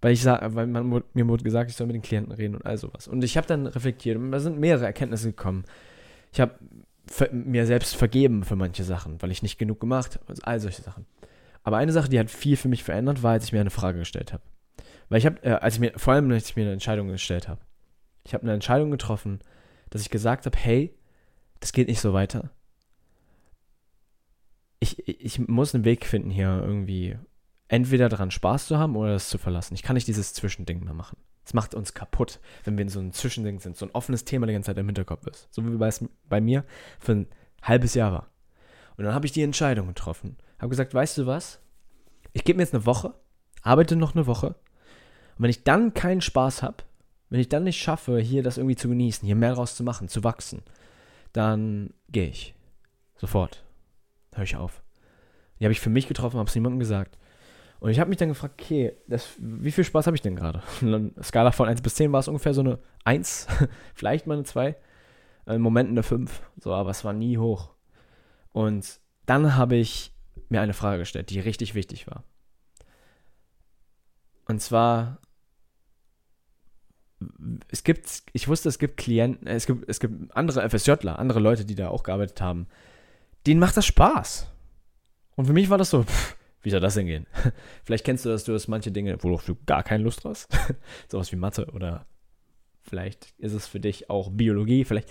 Weil 0.01 0.13
ich 0.13 0.23
sag, 0.23 0.55
weil 0.55 0.67
man, 0.67 1.03
mir 1.15 1.29
wurde 1.29 1.45
gesagt, 1.45 1.71
ich 1.71 1.77
soll 1.77 1.87
mit 1.87 1.95
den 1.95 2.03
Klienten 2.03 2.33
reden 2.33 2.57
und 2.57 2.67
all 2.67 2.77
sowas. 2.77 3.07
Und 3.07 3.23
ich 3.23 3.37
habe 3.37 3.47
dann 3.47 3.67
reflektiert 3.67 4.19
und 4.19 4.33
da 4.33 4.41
sind 4.41 4.59
mehrere 4.59 4.87
Erkenntnisse 4.87 5.29
gekommen. 5.29 5.65
Ich 6.33 6.41
habe 6.41 6.59
mir 7.33 7.67
selbst 7.67 7.97
vergeben 7.97 8.45
für 8.45 8.57
manche 8.57 8.85
Sachen, 8.85 9.21
weil 9.23 9.31
ich 9.31 9.43
nicht 9.43 9.59
genug 9.59 9.81
gemacht 9.81 10.15
habe, 10.15 10.29
also 10.29 10.43
all 10.45 10.61
solche 10.61 10.83
Sachen. 10.83 11.07
Aber 11.65 11.77
eine 11.77 11.93
Sache, 11.93 12.09
die 12.09 12.19
hat 12.19 12.31
viel 12.31 12.57
für 12.57 12.69
mich 12.69 12.85
verändert, 12.85 13.23
war, 13.23 13.33
als 13.33 13.45
ich 13.45 13.53
mir 13.53 13.61
eine 13.61 13.71
Frage 13.71 13.99
gestellt 13.99 14.33
habe. 14.33 14.43
Weil 15.09 15.19
ich 15.19 15.27
habe, 15.27 15.43
äh, 15.43 15.53
als 15.53 15.75
ich 15.75 15.81
mir, 15.81 15.93
vor 15.97 16.15
allem, 16.15 16.31
als 16.31 16.49
ich 16.49 16.57
mir 16.57 16.63
eine 16.63 16.73
Entscheidung 16.73 17.09
gestellt 17.09 17.49
habe, 17.49 17.61
ich 18.25 18.35
habe 18.35 18.45
eine 18.45 18.55
Entscheidung 18.55 18.91
getroffen, 18.91 19.41
dass 19.91 20.03
ich 20.03 20.11
gesagt 20.11 20.47
habe, 20.47 20.57
hey, 20.57 20.97
das 21.61 21.73
geht 21.73 21.89
nicht 21.89 22.01
so 22.01 22.13
weiter. 22.13 22.51
Ich, 24.81 25.07
ich 25.07 25.39
muss 25.39 25.75
einen 25.75 25.85
Weg 25.85 26.07
finden, 26.07 26.31
hier 26.31 26.63
irgendwie 26.65 27.17
entweder 27.69 28.09
daran 28.09 28.31
Spaß 28.31 28.67
zu 28.67 28.79
haben 28.79 28.97
oder 28.97 29.13
das 29.13 29.29
zu 29.29 29.39
verlassen. 29.39 29.75
Ich 29.75 29.83
kann 29.83 29.95
nicht 29.95 30.09
dieses 30.09 30.35
Zwischending 30.35 30.85
mehr 30.85 30.95
machen. 30.95 31.17
Es 31.45 31.55
macht 31.55 31.75
uns 31.75 31.95
kaputt, 31.95 32.41
wenn 32.65 32.77
wir 32.77 32.83
in 32.83 32.89
so 32.89 33.01
einem 33.01 33.13
Zwischending 33.13 33.59
sind, 33.59 33.77
so 33.77 33.87
ein 33.87 33.91
offenes 33.93 34.25
Thema 34.25 34.47
die 34.47 34.53
ganze 34.53 34.67
Zeit 34.67 34.79
im 34.79 34.87
Hinterkopf 34.87 35.27
ist. 35.27 35.49
So 35.51 35.65
wie 35.65 35.85
es 35.85 36.05
bei 36.29 36.41
mir 36.41 36.65
für 37.01 37.13
ein 37.13 37.27
halbes 37.63 37.95
Jahr 37.95 38.13
war. 38.13 38.29
Und 38.97 39.05
dann 39.05 39.15
habe 39.15 39.27
ich 39.27 39.33
die 39.33 39.43
Entscheidung 39.43 39.89
getroffen. 39.89 40.37
Habe 40.59 40.69
gesagt, 40.69 40.95
weißt 40.95 41.19
du 41.19 41.27
was? 41.27 41.61
Ich 42.33 42.45
gebe 42.45 42.59
mir 42.59 42.63
jetzt 42.63 42.75
eine 42.75 42.87
Woche, 42.87 43.15
arbeite 43.63 43.97
noch 43.97 44.15
eine 44.15 44.27
Woche. 44.27 44.49
Und 44.49 45.45
wenn 45.45 45.51
ich 45.51 45.65
dann 45.65 45.95
keinen 45.95 46.21
Spaß 46.21 46.63
habe, 46.63 46.85
wenn 47.29 47.41
ich 47.41 47.49
dann 47.49 47.65
nicht 47.65 47.81
schaffe, 47.81 48.19
hier 48.19 48.43
das 48.43 48.59
irgendwie 48.59 48.77
zu 48.77 48.89
genießen, 48.89 49.27
hier 49.27 49.37
mehr 49.37 49.55
draus 49.55 49.75
zu 49.75 49.83
machen, 49.83 50.09
zu 50.09 50.23
wachsen, 50.23 50.63
dann 51.33 51.95
gehe 52.11 52.29
ich. 52.29 52.55
Sofort. 53.17 53.65
Hör 54.35 54.45
ich 54.45 54.57
auf. 54.57 54.83
Die 55.59 55.65
habe 55.65 55.73
ich 55.73 55.81
für 55.81 55.91
mich 55.91 56.09
getroffen, 56.09 56.39
habe 56.39 56.49
es 56.49 56.55
niemandem 56.55 56.79
gesagt. 56.79 57.19
Und 57.83 57.91
ich 57.91 57.99
habe 57.99 58.11
mich 58.11 58.19
dann 58.19 58.29
gefragt, 58.29 58.63
okay, 58.63 58.93
das, 59.09 59.31
wie 59.39 59.73
viel 59.73 59.83
Spaß 59.83 60.07
habe 60.07 60.15
ich 60.15 60.23
denn 60.23 60.37
gerade? 60.37 60.63
Skala 61.21 61.51
von 61.51 61.69
1 61.69 61.83
bis 61.83 61.97
10 61.97 62.13
war 62.13 62.21
es 62.21 62.29
ungefähr 62.29 62.55
so 62.55 62.61
eine 62.61 62.79
1, 63.03 63.49
vielleicht 63.95 64.29
mal 64.29 64.35
eine 64.35 64.45
2, 64.45 64.77
im 65.47 65.63
Moment 65.63 65.91
eine 65.91 66.05
5, 66.05 66.43
so, 66.61 66.73
aber 66.73 66.91
es 66.91 67.05
war 67.05 67.13
nie 67.13 67.39
hoch. 67.39 67.71
Und 68.53 69.01
dann 69.27 69.57
habe 69.57 69.75
ich 69.75 70.15
mir 70.49 70.61
eine 70.61 70.75
Frage 70.75 70.99
gestellt, 70.99 71.31
die 71.31 71.41
richtig 71.41 71.75
wichtig 71.75 72.07
war. 72.07 72.23
Und 74.47 74.63
zwar, 74.63 75.19
es 77.67 77.83
gibt, 77.83 78.23
ich 78.33 78.47
wusste, 78.47 78.69
es 78.69 78.79
gibt 78.79 78.97
Klienten, 78.97 79.49
es 79.49 79.67
gibt, 79.67 79.89
es 79.89 79.99
gibt 79.99 80.37
andere 80.37 80.71
FSJler, 80.71 81.19
andere 81.19 81.41
Leute, 81.41 81.65
die 81.65 81.75
da 81.75 81.89
auch 81.89 82.05
gearbeitet 82.05 82.41
haben, 82.41 82.69
denen 83.45 83.59
macht 83.59 83.77
das 83.77 83.87
Spaß. 83.87 84.47
Und 85.35 85.47
für 85.47 85.53
mich 85.53 85.69
war 85.69 85.79
das 85.79 85.91
so, 85.91 86.05
pff, 86.05 86.37
wie 86.63 86.71
soll 86.71 86.81
das 86.81 86.95
denn 86.95 87.07
gehen? 87.07 87.27
vielleicht 87.85 88.05
kennst 88.05 88.25
du 88.25 88.29
das, 88.29 88.45
du 88.45 88.55
hast 88.55 88.69
manche 88.69 88.93
Dinge, 88.93 89.17
worauf 89.23 89.45
du 89.45 89.57
gar 89.67 89.83
keine 89.83 90.05
Lust 90.05 90.25
hast. 90.25 90.49
Sowas 91.09 91.31
wie 91.33 91.37
Mathe 91.37 91.67
oder 91.73 92.07
vielleicht 92.83 93.35
ist 93.39 93.53
es 93.53 93.67
für 93.67 93.81
dich 93.81 94.11
auch 94.11 94.31
Biologie, 94.31 94.85
vielleicht, 94.85 95.11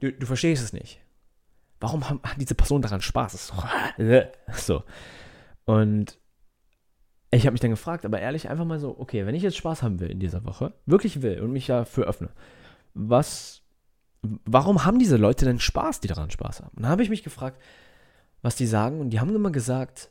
du, 0.00 0.12
du 0.12 0.26
verstehst 0.26 0.62
es 0.62 0.72
nicht. 0.72 1.00
Warum 1.80 2.08
haben, 2.08 2.20
diese 2.38 2.54
Person 2.54 2.82
daran 2.82 3.00
Spaß? 3.00 3.52
So. 4.52 4.84
Und 5.64 6.18
ich 7.30 7.46
habe 7.46 7.52
mich 7.52 7.60
dann 7.60 7.70
gefragt, 7.70 8.04
aber 8.04 8.20
ehrlich 8.20 8.48
einfach 8.48 8.64
mal 8.64 8.78
so, 8.78 8.98
okay, 8.98 9.26
wenn 9.26 9.34
ich 9.34 9.42
jetzt 9.42 9.56
Spaß 9.56 9.82
haben 9.82 9.98
will 9.98 10.10
in 10.10 10.20
dieser 10.20 10.44
Woche, 10.44 10.72
wirklich 10.86 11.22
will 11.22 11.40
und 11.40 11.52
mich 11.52 11.66
dafür 11.66 12.06
öffne, 12.06 12.30
was, 12.94 13.62
warum 14.22 14.84
haben 14.84 14.98
diese 14.98 15.16
Leute 15.16 15.44
denn 15.44 15.58
Spaß, 15.58 16.00
die 16.00 16.08
daran 16.08 16.30
Spaß 16.30 16.60
haben? 16.60 16.76
Und 16.76 16.82
dann 16.84 16.90
habe 16.90 17.02
ich 17.02 17.10
mich 17.10 17.24
gefragt, 17.24 17.60
was 18.42 18.56
die 18.56 18.66
sagen 18.66 19.00
und 19.00 19.10
die 19.10 19.20
haben 19.20 19.34
immer 19.34 19.50
gesagt, 19.50 20.10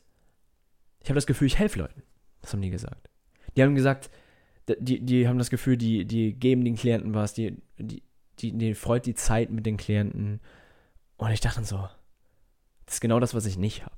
ich 1.04 1.10
habe 1.10 1.16
das 1.16 1.26
Gefühl, 1.26 1.46
ich 1.46 1.58
helfe 1.58 1.80
Leuten. 1.80 2.02
Das 2.40 2.52
haben 2.52 2.62
die 2.62 2.70
gesagt. 2.70 3.10
Die 3.56 3.62
haben 3.62 3.74
gesagt, 3.74 4.10
die, 4.66 5.00
die 5.04 5.28
haben 5.28 5.38
das 5.38 5.50
Gefühl, 5.50 5.76
die, 5.76 6.06
die 6.06 6.32
geben 6.32 6.64
den 6.64 6.76
Klienten 6.76 7.14
was, 7.14 7.34
die, 7.34 7.62
die, 7.78 8.02
die, 8.38 8.56
die 8.56 8.74
freut 8.74 9.04
die 9.04 9.14
Zeit 9.14 9.50
mit 9.50 9.66
den 9.66 9.76
Klienten. 9.76 10.40
Und 11.18 11.30
ich 11.30 11.40
dachte 11.40 11.62
so, 11.64 11.88
das 12.86 12.94
ist 12.94 13.00
genau 13.00 13.20
das, 13.20 13.34
was 13.34 13.44
ich 13.44 13.58
nicht 13.58 13.84
habe. 13.84 13.94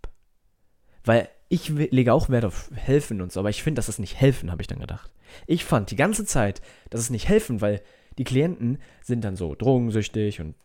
Weil 1.05 1.29
ich 1.49 1.69
lege 1.69 2.13
auch 2.13 2.29
Wert 2.29 2.45
auf 2.45 2.73
helfen 2.75 3.23
und 3.23 3.31
so, 3.31 3.39
aber 3.39 3.51
ich 3.51 3.63
finde, 3.63 3.79
dass 3.79 3.87
das 3.87 4.01
nicht 4.01 4.17
helfen, 4.17 4.51
habe 4.51 4.63
ich 4.63 4.67
dann 4.67 4.81
gedacht. 4.81 5.13
Ich 5.47 5.65
fand 5.65 5.93
die 5.93 5.97
ganze 5.97 6.25
Zeit, 6.25 6.61
dass 6.91 7.01
es 7.01 7.11
nicht 7.11 7.29
helfen, 7.29 7.61
weil 7.61 7.83
die 8.19 8.25
Klienten 8.25 8.79
sind 9.01 9.23
dann 9.23 9.37
so 9.37 9.55
drogensüchtig 9.55 10.41
und 10.41 10.57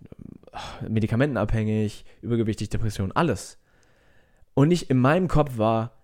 äh, 0.81 0.89
medikamentenabhängig, 0.89 2.03
übergewichtig, 2.23 2.69
Depression, 2.69 3.11
alles. 3.11 3.59
Und 4.55 4.71
ich 4.71 4.89
in 4.89 4.97
meinem 4.97 5.27
Kopf 5.27 5.59
war, 5.59 6.00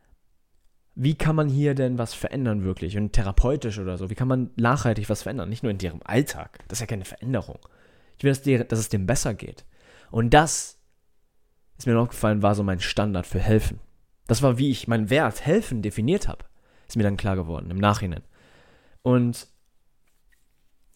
wie 1.00 1.14
kann 1.14 1.36
man 1.36 1.48
hier 1.48 1.76
denn 1.76 2.00
was 2.00 2.16
verändern 2.16 2.64
wirklich 2.64 2.98
und 2.98 3.14
therapeutisch 3.14 3.78
oder 3.78 4.00
so? 4.00 4.10
Wie 4.10 4.16
kann 4.16 4.28
man 4.28 4.50
nachhaltig 4.56 5.08
was 5.10 5.22
verändern? 5.22 5.48
Nicht 5.48 5.62
nur 5.62 5.72
in 5.72 5.78
deren 5.78 6.02
Alltag. 6.02 6.58
Das 6.68 6.78
ist 6.78 6.82
ja 6.82 6.88
keine 6.88 7.06
Veränderung. 7.06 7.60
Ich 8.18 8.24
will, 8.24 8.32
dass, 8.32 8.42
die, 8.42 8.58
dass 8.58 8.80
es 8.80 8.90
dem 8.90 9.06
besser 9.06 9.36
geht. 9.36 9.64
Und 10.10 10.34
das 10.34 10.80
ist 11.78 11.86
mir 11.86 11.94
noch 11.94 12.04
aufgefallen, 12.04 12.42
war 12.42 12.56
so 12.56 12.64
mein 12.64 12.80
Standard 12.80 13.28
für 13.28 13.40
helfen. 13.40 13.80
Das 14.26 14.42
war, 14.42 14.58
wie 14.58 14.72
ich 14.72 14.88
meinen 14.88 15.12
Wert 15.12 15.46
helfen 15.46 15.84
definiert 15.84 16.28
habe. 16.28 16.46
Ist 16.88 16.98
mir 16.98 17.04
dann 17.04 17.16
klar 17.16 17.36
geworden 17.36 17.70
im 17.70 17.78
Nachhinein. 17.78 18.24
Und 19.04 19.48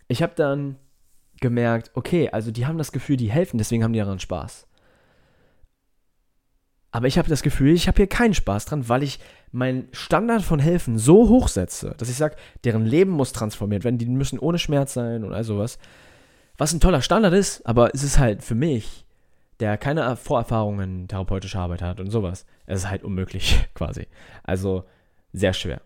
ich 0.07 0.23
habe 0.23 0.33
dann 0.33 0.77
gemerkt, 1.39 1.91
okay, 1.93 2.27
also 2.31 2.49
die 2.49 2.65
haben 2.65 2.79
das 2.79 2.91
Gefühl, 2.91 3.17
die 3.17 3.29
helfen, 3.29 3.59
deswegen 3.59 3.83
haben 3.83 3.93
die 3.93 3.99
daran 3.99 4.19
Spaß. 4.19 4.67
Aber 6.91 7.07
ich 7.07 7.17
habe 7.17 7.29
das 7.29 7.41
Gefühl, 7.41 7.73
ich 7.73 7.87
habe 7.87 7.97
hier 7.97 8.07
keinen 8.07 8.33
Spaß 8.33 8.65
dran, 8.65 8.89
weil 8.89 9.03
ich 9.03 9.19
meinen 9.51 9.87
Standard 9.91 10.41
von 10.41 10.59
Helfen 10.59 10.97
so 10.97 11.29
hoch 11.29 11.47
setze, 11.47 11.95
dass 11.97 12.09
ich 12.09 12.17
sage, 12.17 12.35
deren 12.63 12.85
Leben 12.85 13.11
muss 13.11 13.31
transformiert 13.31 13.83
werden, 13.83 13.97
die 13.97 14.05
müssen 14.05 14.39
ohne 14.39 14.59
Schmerz 14.59 14.93
sein 14.93 15.23
und 15.23 15.33
all 15.33 15.43
sowas. 15.43 15.79
Was 16.57 16.73
ein 16.73 16.79
toller 16.81 17.01
Standard 17.01 17.33
ist, 17.33 17.65
aber 17.65 17.93
es 17.93 18.03
ist 18.03 18.19
halt 18.19 18.43
für 18.43 18.55
mich, 18.55 19.05
der 19.61 19.77
keine 19.77 20.15
Vorerfahrungen 20.17 21.07
therapeutischer 21.07 21.59
Arbeit 21.59 21.81
hat 21.81 21.99
und 21.99 22.09
sowas, 22.09 22.45
es 22.65 22.79
ist 22.79 22.89
halt 22.89 23.03
unmöglich 23.03 23.67
quasi. 23.73 24.07
Also 24.43 24.83
sehr 25.31 25.53
schwer. 25.53 25.81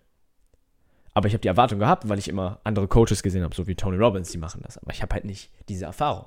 Aber 1.14 1.28
ich 1.28 1.34
habe 1.34 1.42
die 1.42 1.48
Erwartung 1.48 1.80
gehabt, 1.80 2.10
weil 2.10 2.20
ich 2.20 2.28
immer 2.28 2.60
andere 2.64 2.88
Coaches 2.88 3.24
gesehen 3.24 3.44
habe, 3.44 3.56
so 3.56 3.68
wie 3.68 3.76
Tony 3.76 3.98
Robbins, 3.98 4.32
die 4.32 4.38
machen 4.38 4.62
das. 4.64 4.78
Aber 4.78 4.92
ich 4.92 5.02
habe 5.02 5.14
halt 5.14 5.24
nicht 5.24 5.50
diese 5.70 5.86
Erfahrung. 5.86 6.26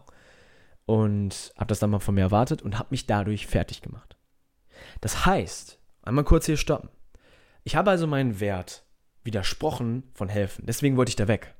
Und 0.86 1.52
habe 1.58 1.66
das 1.66 1.80
dann 1.80 1.90
mal 1.90 1.98
von 1.98 2.14
mir 2.14 2.22
erwartet 2.22 2.62
und 2.62 2.78
habe 2.78 2.88
mich 2.90 3.06
dadurch 3.06 3.46
fertig 3.46 3.82
gemacht. 3.82 4.16
Das 5.00 5.26
heißt, 5.26 5.78
einmal 6.02 6.24
kurz 6.24 6.46
hier 6.46 6.56
stoppen. 6.56 6.90
Ich 7.64 7.76
habe 7.76 7.90
also 7.90 8.06
meinen 8.06 8.40
Wert 8.40 8.84
widersprochen 9.24 10.04
von 10.14 10.28
helfen. 10.28 10.64
Deswegen 10.66 10.96
wollte 10.96 11.10
ich 11.10 11.16
da 11.16 11.28
weg. 11.28 11.54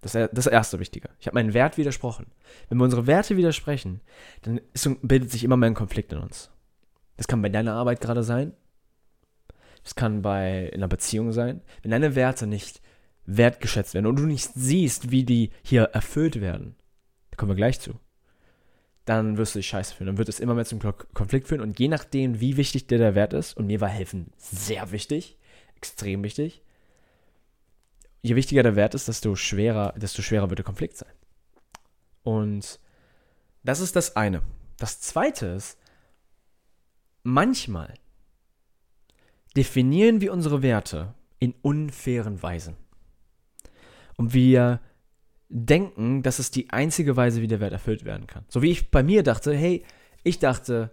Das 0.00 0.14
ist 0.14 0.30
das 0.32 0.46
erste 0.46 0.80
Wichtige. 0.80 1.08
Ich 1.18 1.26
habe 1.26 1.34
meinen 1.34 1.54
Wert 1.54 1.78
widersprochen. 1.78 2.26
Wenn 2.68 2.78
wir 2.78 2.84
unsere 2.84 3.06
Werte 3.06 3.36
widersprechen, 3.36 4.00
dann 4.42 4.60
ist, 4.72 4.88
bildet 5.02 5.30
sich 5.30 5.44
immer 5.44 5.56
mehr 5.56 5.70
ein 5.70 5.74
Konflikt 5.74 6.12
in 6.12 6.18
uns. 6.18 6.50
Das 7.16 7.26
kann 7.26 7.40
bei 7.40 7.48
deiner 7.48 7.74
Arbeit 7.74 8.00
gerade 8.00 8.22
sein. 8.22 8.52
Das 9.82 9.94
kann 9.94 10.22
bei 10.22 10.66
in 10.68 10.80
einer 10.80 10.88
Beziehung 10.88 11.32
sein. 11.32 11.62
Wenn 11.82 11.90
deine 11.90 12.14
Werte 12.16 12.46
nicht 12.46 12.82
wertgeschätzt 13.26 13.94
werden 13.94 14.06
und 14.06 14.16
du 14.16 14.26
nicht 14.26 14.50
siehst, 14.54 15.10
wie 15.10 15.24
die 15.24 15.50
hier 15.62 15.84
erfüllt 15.84 16.40
werden, 16.40 16.76
da 17.30 17.36
kommen 17.36 17.52
wir 17.52 17.56
gleich 17.56 17.80
zu 17.80 17.98
dann 19.04 19.36
wirst 19.36 19.54
du 19.54 19.58
dich 19.58 19.68
scheiße 19.68 19.94
fühlen. 19.94 20.06
Dann 20.06 20.18
wird 20.18 20.28
es 20.28 20.40
immer 20.40 20.54
mehr 20.54 20.64
zum 20.64 20.80
Konflikt 20.80 21.48
führen. 21.48 21.60
Und 21.60 21.78
je 21.78 21.88
nachdem, 21.88 22.40
wie 22.40 22.56
wichtig 22.56 22.86
dir 22.86 22.98
der 22.98 23.14
Wert 23.14 23.32
ist, 23.32 23.56
und 23.56 23.66
mir 23.66 23.80
war 23.80 23.88
helfen 23.88 24.32
sehr 24.38 24.92
wichtig, 24.92 25.36
extrem 25.76 26.22
wichtig, 26.22 26.62
je 28.22 28.34
wichtiger 28.36 28.62
der 28.62 28.76
Wert 28.76 28.94
ist, 28.94 29.08
desto 29.08 29.36
schwerer, 29.36 29.92
desto 29.96 30.22
schwerer 30.22 30.48
wird 30.48 30.58
der 30.58 30.64
Konflikt 30.64 30.96
sein. 30.96 31.12
Und 32.22 32.80
das 33.62 33.80
ist 33.80 33.96
das 33.96 34.16
eine. 34.16 34.42
Das 34.78 35.00
zweite 35.00 35.46
ist, 35.46 35.78
manchmal 37.22 37.94
definieren 39.56 40.22
wir 40.22 40.32
unsere 40.32 40.62
Werte 40.62 41.14
in 41.38 41.54
unfairen 41.60 42.42
Weisen. 42.42 42.76
Und 44.16 44.32
wir 44.32 44.80
denken, 45.48 46.22
dass 46.22 46.38
es 46.38 46.50
die 46.50 46.70
einzige 46.70 47.16
Weise, 47.16 47.42
wie 47.42 47.46
der 47.46 47.60
Wert 47.60 47.72
erfüllt 47.72 48.04
werden 48.04 48.26
kann. 48.26 48.44
So 48.48 48.62
wie 48.62 48.70
ich 48.70 48.90
bei 48.90 49.02
mir 49.02 49.22
dachte, 49.22 49.54
hey, 49.54 49.84
ich 50.22 50.38
dachte, 50.38 50.90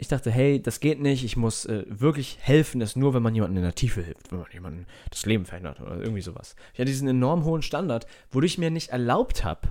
ich 0.00 0.08
dachte, 0.08 0.30
hey, 0.30 0.62
das 0.62 0.80
geht 0.80 1.00
nicht, 1.00 1.24
ich 1.24 1.36
muss 1.36 1.66
äh, 1.66 1.84
wirklich 1.88 2.38
helfen, 2.40 2.80
das 2.80 2.96
nur, 2.96 3.12
wenn 3.12 3.22
man 3.22 3.34
jemandem 3.34 3.58
in 3.58 3.64
der 3.64 3.74
Tiefe 3.74 4.02
hilft, 4.02 4.32
wenn 4.32 4.38
man 4.38 4.48
jemandem 4.52 4.86
das 5.10 5.26
Leben 5.26 5.44
verändert 5.44 5.80
oder 5.80 5.96
irgendwie 5.98 6.22
sowas. 6.22 6.56
Ich 6.72 6.78
hatte 6.78 6.86
diesen 6.86 7.08
enorm 7.08 7.44
hohen 7.44 7.62
Standard, 7.62 8.06
wodurch 8.30 8.52
ich 8.52 8.58
mir 8.58 8.70
nicht 8.70 8.90
erlaubt 8.90 9.44
habe, 9.44 9.68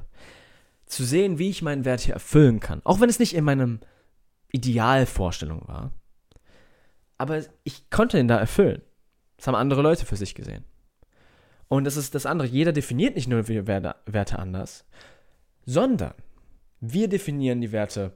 zu 0.85 1.03
sehen, 1.03 1.39
wie 1.39 1.49
ich 1.49 1.61
meinen 1.61 1.85
Wert 1.85 2.01
hier 2.01 2.13
erfüllen 2.13 2.59
kann. 2.59 2.81
Auch 2.83 2.99
wenn 2.99 3.09
es 3.09 3.19
nicht 3.19 3.33
in 3.33 3.43
meinem 3.43 3.79
Idealvorstellung 4.51 5.67
war. 5.67 5.93
Aber 7.17 7.41
ich 7.63 7.89
konnte 7.89 8.19
ihn 8.19 8.27
da 8.27 8.37
erfüllen. 8.37 8.81
Das 9.37 9.47
haben 9.47 9.55
andere 9.55 9.81
Leute 9.81 10.05
für 10.05 10.15
sich 10.15 10.35
gesehen. 10.35 10.63
Und 11.69 11.85
das 11.85 11.97
ist 11.97 12.15
das 12.15 12.25
andere. 12.25 12.47
Jeder 12.47 12.73
definiert 12.73 13.15
nicht 13.15 13.27
nur 13.27 13.47
Werte 13.47 14.39
anders, 14.39 14.85
sondern 15.65 16.13
wir 16.81 17.07
definieren 17.07 17.61
die 17.61 17.71
Werte, 17.71 18.11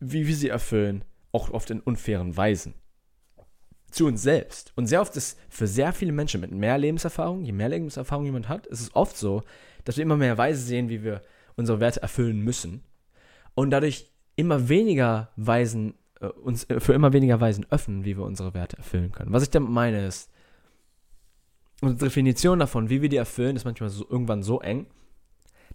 wie 0.00 0.26
wir 0.26 0.34
sie 0.34 0.48
erfüllen, 0.48 1.04
auch 1.32 1.50
oft 1.50 1.70
in 1.70 1.80
unfairen 1.80 2.36
Weisen. 2.36 2.74
Zu 3.90 4.06
uns 4.06 4.22
selbst. 4.22 4.72
Und 4.74 4.88
sehr 4.88 5.00
oft 5.00 5.16
ist 5.16 5.38
für 5.48 5.68
sehr 5.68 5.92
viele 5.92 6.10
Menschen 6.12 6.40
mit 6.40 6.50
mehr 6.50 6.76
Lebenserfahrung, 6.76 7.44
je 7.44 7.52
mehr 7.52 7.68
Lebenserfahrung 7.68 8.24
jemand 8.24 8.48
hat, 8.48 8.66
ist 8.66 8.80
es 8.80 8.94
oft 8.94 9.16
so, 9.16 9.42
dass 9.84 9.96
wir 9.96 10.02
immer 10.02 10.16
mehr 10.16 10.36
Weise 10.36 10.60
sehen, 10.60 10.88
wie 10.88 11.04
wir 11.04 11.22
unsere 11.56 11.78
Werte 11.78 12.02
erfüllen 12.02 12.40
müssen. 12.40 12.82
Und 13.54 13.70
dadurch 13.70 14.10
immer 14.34 14.68
weniger 14.68 15.30
Weisen, 15.36 15.94
äh, 16.20 16.26
uns 16.26 16.68
äh, 16.70 16.80
für 16.80 16.92
immer 16.92 17.12
weniger 17.12 17.40
Weisen 17.40 17.66
öffnen, 17.70 18.04
wie 18.04 18.16
wir 18.16 18.24
unsere 18.24 18.52
Werte 18.52 18.78
erfüllen 18.78 19.12
können. 19.12 19.32
Was 19.32 19.44
ich 19.44 19.50
damit 19.50 19.70
meine 19.70 20.06
ist, 20.06 20.28
unsere 21.86 22.08
Definition 22.08 22.58
davon, 22.58 22.90
wie 22.90 23.02
wir 23.02 23.08
die 23.08 23.16
erfüllen, 23.16 23.56
ist 23.56 23.64
manchmal 23.64 23.90
so, 23.90 24.06
irgendwann 24.08 24.42
so 24.42 24.60
eng, 24.60 24.86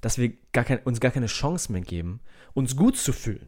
dass 0.01 0.17
wir 0.17 0.33
gar 0.53 0.63
kein, 0.63 0.79
uns 0.79 0.99
gar 0.99 1.11
keine 1.11 1.27
Chance 1.27 1.71
mehr 1.71 1.81
geben, 1.81 2.21
uns 2.53 2.75
gut 2.75 2.97
zu 2.97 3.13
fühlen. 3.13 3.47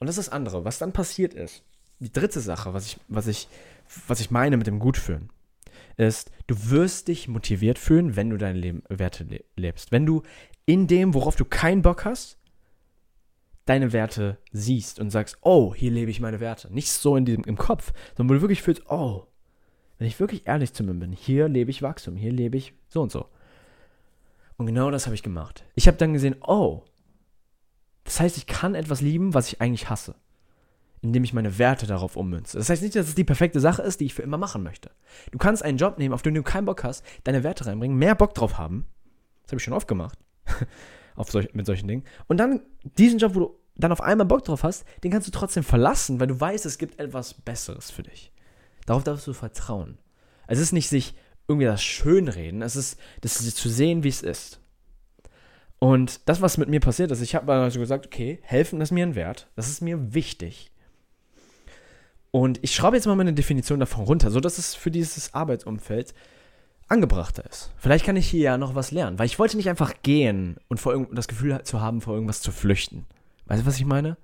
Und 0.00 0.06
das 0.06 0.18
ist 0.18 0.28
das 0.28 0.32
andere. 0.32 0.64
Was 0.64 0.78
dann 0.78 0.92
passiert 0.92 1.34
ist, 1.34 1.64
die 1.98 2.12
dritte 2.12 2.40
Sache, 2.40 2.74
was 2.74 2.86
ich, 2.86 2.98
was 3.08 3.26
ich, 3.26 3.48
was 4.06 4.20
ich 4.20 4.30
meine 4.30 4.56
mit 4.56 4.66
dem 4.66 4.78
Gutfühlen, 4.78 5.30
ist, 5.96 6.30
du 6.46 6.70
wirst 6.70 7.08
dich 7.08 7.28
motiviert 7.28 7.78
fühlen, 7.78 8.14
wenn 8.14 8.30
du 8.30 8.36
deine 8.36 8.58
Leben, 8.58 8.82
Werte 8.88 9.24
le 9.24 9.44
lebst. 9.56 9.90
Wenn 9.90 10.06
du 10.06 10.22
in 10.66 10.86
dem, 10.86 11.14
worauf 11.14 11.34
du 11.34 11.44
keinen 11.44 11.82
Bock 11.82 12.04
hast, 12.04 12.38
deine 13.64 13.92
Werte 13.92 14.38
siehst 14.52 14.98
und 14.98 15.10
sagst, 15.10 15.38
oh, 15.42 15.74
hier 15.74 15.90
lebe 15.90 16.10
ich 16.10 16.20
meine 16.20 16.40
Werte. 16.40 16.72
Nicht 16.72 16.90
so 16.90 17.16
in 17.16 17.24
diesem, 17.24 17.44
im 17.44 17.56
Kopf, 17.56 17.92
sondern 18.16 18.30
wo 18.30 18.34
du 18.34 18.42
wirklich 18.42 18.62
fühlst, 18.62 18.82
oh, 18.88 19.26
wenn 19.98 20.06
ich 20.06 20.20
wirklich 20.20 20.46
ehrlich 20.46 20.72
zu 20.72 20.84
mir 20.84 20.94
bin, 20.94 21.12
hier 21.12 21.48
lebe 21.48 21.70
ich 21.70 21.82
Wachstum, 21.82 22.16
hier 22.16 22.32
lebe 22.32 22.56
ich 22.56 22.74
so 22.88 23.02
und 23.02 23.12
so. 23.12 23.26
Und 24.56 24.66
genau 24.66 24.90
das 24.90 25.06
habe 25.06 25.14
ich 25.14 25.22
gemacht. 25.22 25.64
Ich 25.74 25.86
habe 25.86 25.96
dann 25.96 26.12
gesehen, 26.12 26.36
oh, 26.40 26.82
das 28.04 28.20
heißt, 28.20 28.36
ich 28.36 28.46
kann 28.46 28.74
etwas 28.74 29.00
lieben, 29.00 29.34
was 29.34 29.48
ich 29.48 29.60
eigentlich 29.60 29.90
hasse, 29.90 30.14
indem 31.00 31.24
ich 31.24 31.32
meine 31.32 31.58
Werte 31.58 31.86
darauf 31.86 32.16
ummünze. 32.16 32.58
Das 32.58 32.70
heißt 32.70 32.82
nicht, 32.82 32.96
dass 32.96 33.08
es 33.08 33.14
die 33.14 33.24
perfekte 33.24 33.60
Sache 33.60 33.82
ist, 33.82 34.00
die 34.00 34.06
ich 34.06 34.14
für 34.14 34.22
immer 34.22 34.38
machen 34.38 34.62
möchte. 34.62 34.90
Du 35.30 35.38
kannst 35.38 35.62
einen 35.62 35.78
Job 35.78 35.98
nehmen, 35.98 36.14
auf 36.14 36.22
den 36.22 36.34
du 36.34 36.42
keinen 36.42 36.64
Bock 36.64 36.84
hast, 36.84 37.04
deine 37.24 37.44
Werte 37.44 37.66
reinbringen, 37.66 37.98
mehr 37.98 38.14
Bock 38.14 38.34
drauf 38.34 38.58
haben. 38.58 38.86
Das 39.42 39.52
habe 39.52 39.58
ich 39.58 39.64
schon 39.64 39.74
oft 39.74 39.88
gemacht. 39.88 40.18
auf 41.16 41.30
solch, 41.30 41.52
mit 41.52 41.66
solchen 41.66 41.88
Dingen. 41.88 42.04
Und 42.28 42.38
dann 42.38 42.62
diesen 42.82 43.18
Job, 43.18 43.34
wo 43.34 43.40
du 43.40 43.58
dann 43.76 43.92
auf 43.92 44.00
einmal 44.00 44.26
Bock 44.26 44.44
drauf 44.44 44.62
hast, 44.62 44.84
den 45.04 45.10
kannst 45.10 45.26
du 45.26 45.32
trotzdem 45.32 45.62
verlassen, 45.62 46.20
weil 46.20 46.28
du 46.28 46.40
weißt, 46.40 46.64
es 46.66 46.78
gibt 46.78 46.98
etwas 46.98 47.34
Besseres 47.34 47.90
für 47.90 48.02
dich. 48.04 48.32
Darauf 48.88 49.04
darfst 49.04 49.26
du 49.26 49.34
vertrauen. 49.34 49.98
Es 50.46 50.58
ist 50.58 50.72
nicht 50.72 50.88
sich 50.88 51.14
irgendwie 51.46 51.66
das 51.66 51.82
Schönreden, 51.82 52.62
es 52.62 52.74
ist 52.74 52.98
das 53.20 53.34
zu 53.54 53.68
sehen, 53.68 54.02
wie 54.02 54.08
es 54.08 54.22
ist. 54.22 54.60
Und 55.78 56.26
das, 56.26 56.40
was 56.40 56.56
mit 56.56 56.70
mir 56.70 56.80
passiert 56.80 57.10
ist, 57.10 57.20
ich 57.20 57.34
habe 57.34 57.52
also 57.52 57.80
gesagt, 57.80 58.06
okay, 58.06 58.38
helfen 58.40 58.80
ist 58.80 58.90
mir 58.90 59.04
ein 59.04 59.14
Wert, 59.14 59.50
das 59.56 59.68
ist 59.68 59.82
mir 59.82 60.14
wichtig. 60.14 60.72
Und 62.30 62.60
ich 62.62 62.74
schraube 62.74 62.96
jetzt 62.96 63.04
mal 63.04 63.14
meine 63.14 63.34
Definition 63.34 63.78
davon 63.78 64.04
runter, 64.04 64.30
sodass 64.30 64.56
es 64.56 64.74
für 64.74 64.90
dieses 64.90 65.34
Arbeitsumfeld 65.34 66.14
angebrachter 66.88 67.44
ist. 67.44 67.70
Vielleicht 67.76 68.06
kann 68.06 68.16
ich 68.16 68.26
hier 68.26 68.40
ja 68.40 68.56
noch 68.56 68.74
was 68.74 68.90
lernen, 68.90 69.18
weil 69.18 69.26
ich 69.26 69.38
wollte 69.38 69.58
nicht 69.58 69.68
einfach 69.68 69.96
gehen 70.02 70.56
und 70.68 70.80
vor 70.80 71.08
das 71.12 71.28
Gefühl 71.28 71.62
zu 71.62 71.82
haben, 71.82 72.00
vor 72.00 72.14
irgendwas 72.14 72.40
zu 72.40 72.52
flüchten. 72.52 73.04
Weißt 73.44 73.60
du, 73.60 73.66
was 73.66 73.76
ich 73.76 73.84
meine? 73.84 74.16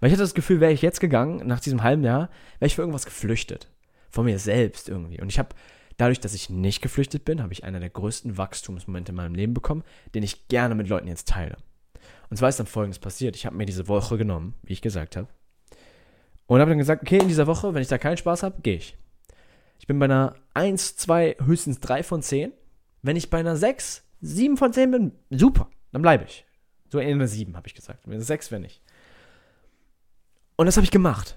Weil 0.00 0.08
ich 0.08 0.12
hatte 0.12 0.24
das 0.24 0.34
Gefühl, 0.34 0.60
wäre 0.60 0.72
ich 0.72 0.82
jetzt 0.82 1.00
gegangen, 1.00 1.46
nach 1.46 1.60
diesem 1.60 1.82
halben 1.82 2.04
Jahr, 2.04 2.28
wäre 2.58 2.66
ich 2.66 2.74
vor 2.74 2.82
irgendwas 2.82 3.06
geflüchtet 3.06 3.70
von 4.14 4.24
mir 4.24 4.38
selbst 4.38 4.88
irgendwie. 4.88 5.20
Und 5.20 5.28
ich 5.28 5.38
habe 5.38 5.50
dadurch, 5.96 6.20
dass 6.20 6.34
ich 6.34 6.48
nicht 6.48 6.80
geflüchtet 6.80 7.24
bin, 7.24 7.42
habe 7.42 7.52
ich 7.52 7.64
einer 7.64 7.80
der 7.80 7.90
größten 7.90 8.38
Wachstumsmomente 8.38 9.10
in 9.10 9.16
meinem 9.16 9.34
Leben 9.34 9.54
bekommen, 9.54 9.82
den 10.14 10.22
ich 10.22 10.48
gerne 10.48 10.74
mit 10.74 10.88
Leuten 10.88 11.08
jetzt 11.08 11.28
teile. 11.28 11.56
Und 12.30 12.36
zwar 12.36 12.48
ist 12.48 12.58
dann 12.58 12.66
folgendes 12.66 12.98
passiert. 12.98 13.36
Ich 13.36 13.44
habe 13.44 13.56
mir 13.56 13.66
diese 13.66 13.88
Woche 13.88 14.16
genommen, 14.16 14.54
wie 14.62 14.72
ich 14.72 14.82
gesagt 14.82 15.16
habe. 15.16 15.28
Und 16.46 16.60
habe 16.60 16.70
dann 16.70 16.78
gesagt, 16.78 17.02
okay, 17.02 17.18
in 17.18 17.28
dieser 17.28 17.46
Woche, 17.46 17.74
wenn 17.74 17.82
ich 17.82 17.88
da 17.88 17.98
keinen 17.98 18.16
Spaß 18.16 18.42
habe, 18.42 18.60
gehe 18.62 18.76
ich. 18.76 18.96
Ich 19.78 19.86
bin 19.86 19.98
bei 19.98 20.04
einer 20.04 20.36
1, 20.54 20.96
2, 20.96 21.36
höchstens 21.44 21.80
3 21.80 22.02
von 22.02 22.22
10. 22.22 22.52
Wenn 23.02 23.16
ich 23.16 23.30
bei 23.30 23.38
einer 23.38 23.56
6, 23.56 24.04
7 24.20 24.56
von 24.56 24.72
10 24.72 24.90
bin, 24.90 25.12
super, 25.30 25.68
dann 25.92 26.02
bleibe 26.02 26.24
ich. 26.24 26.44
So 26.90 26.98
in 27.00 27.08
einer 27.08 27.26
7 27.26 27.56
habe 27.56 27.66
ich 27.66 27.74
gesagt. 27.74 28.00
Wenn 28.06 28.20
6 28.20 28.50
wäre 28.50 28.60
nicht. 28.60 28.80
Und 30.56 30.66
das 30.66 30.76
habe 30.76 30.84
ich 30.84 30.90
gemacht. 30.90 31.36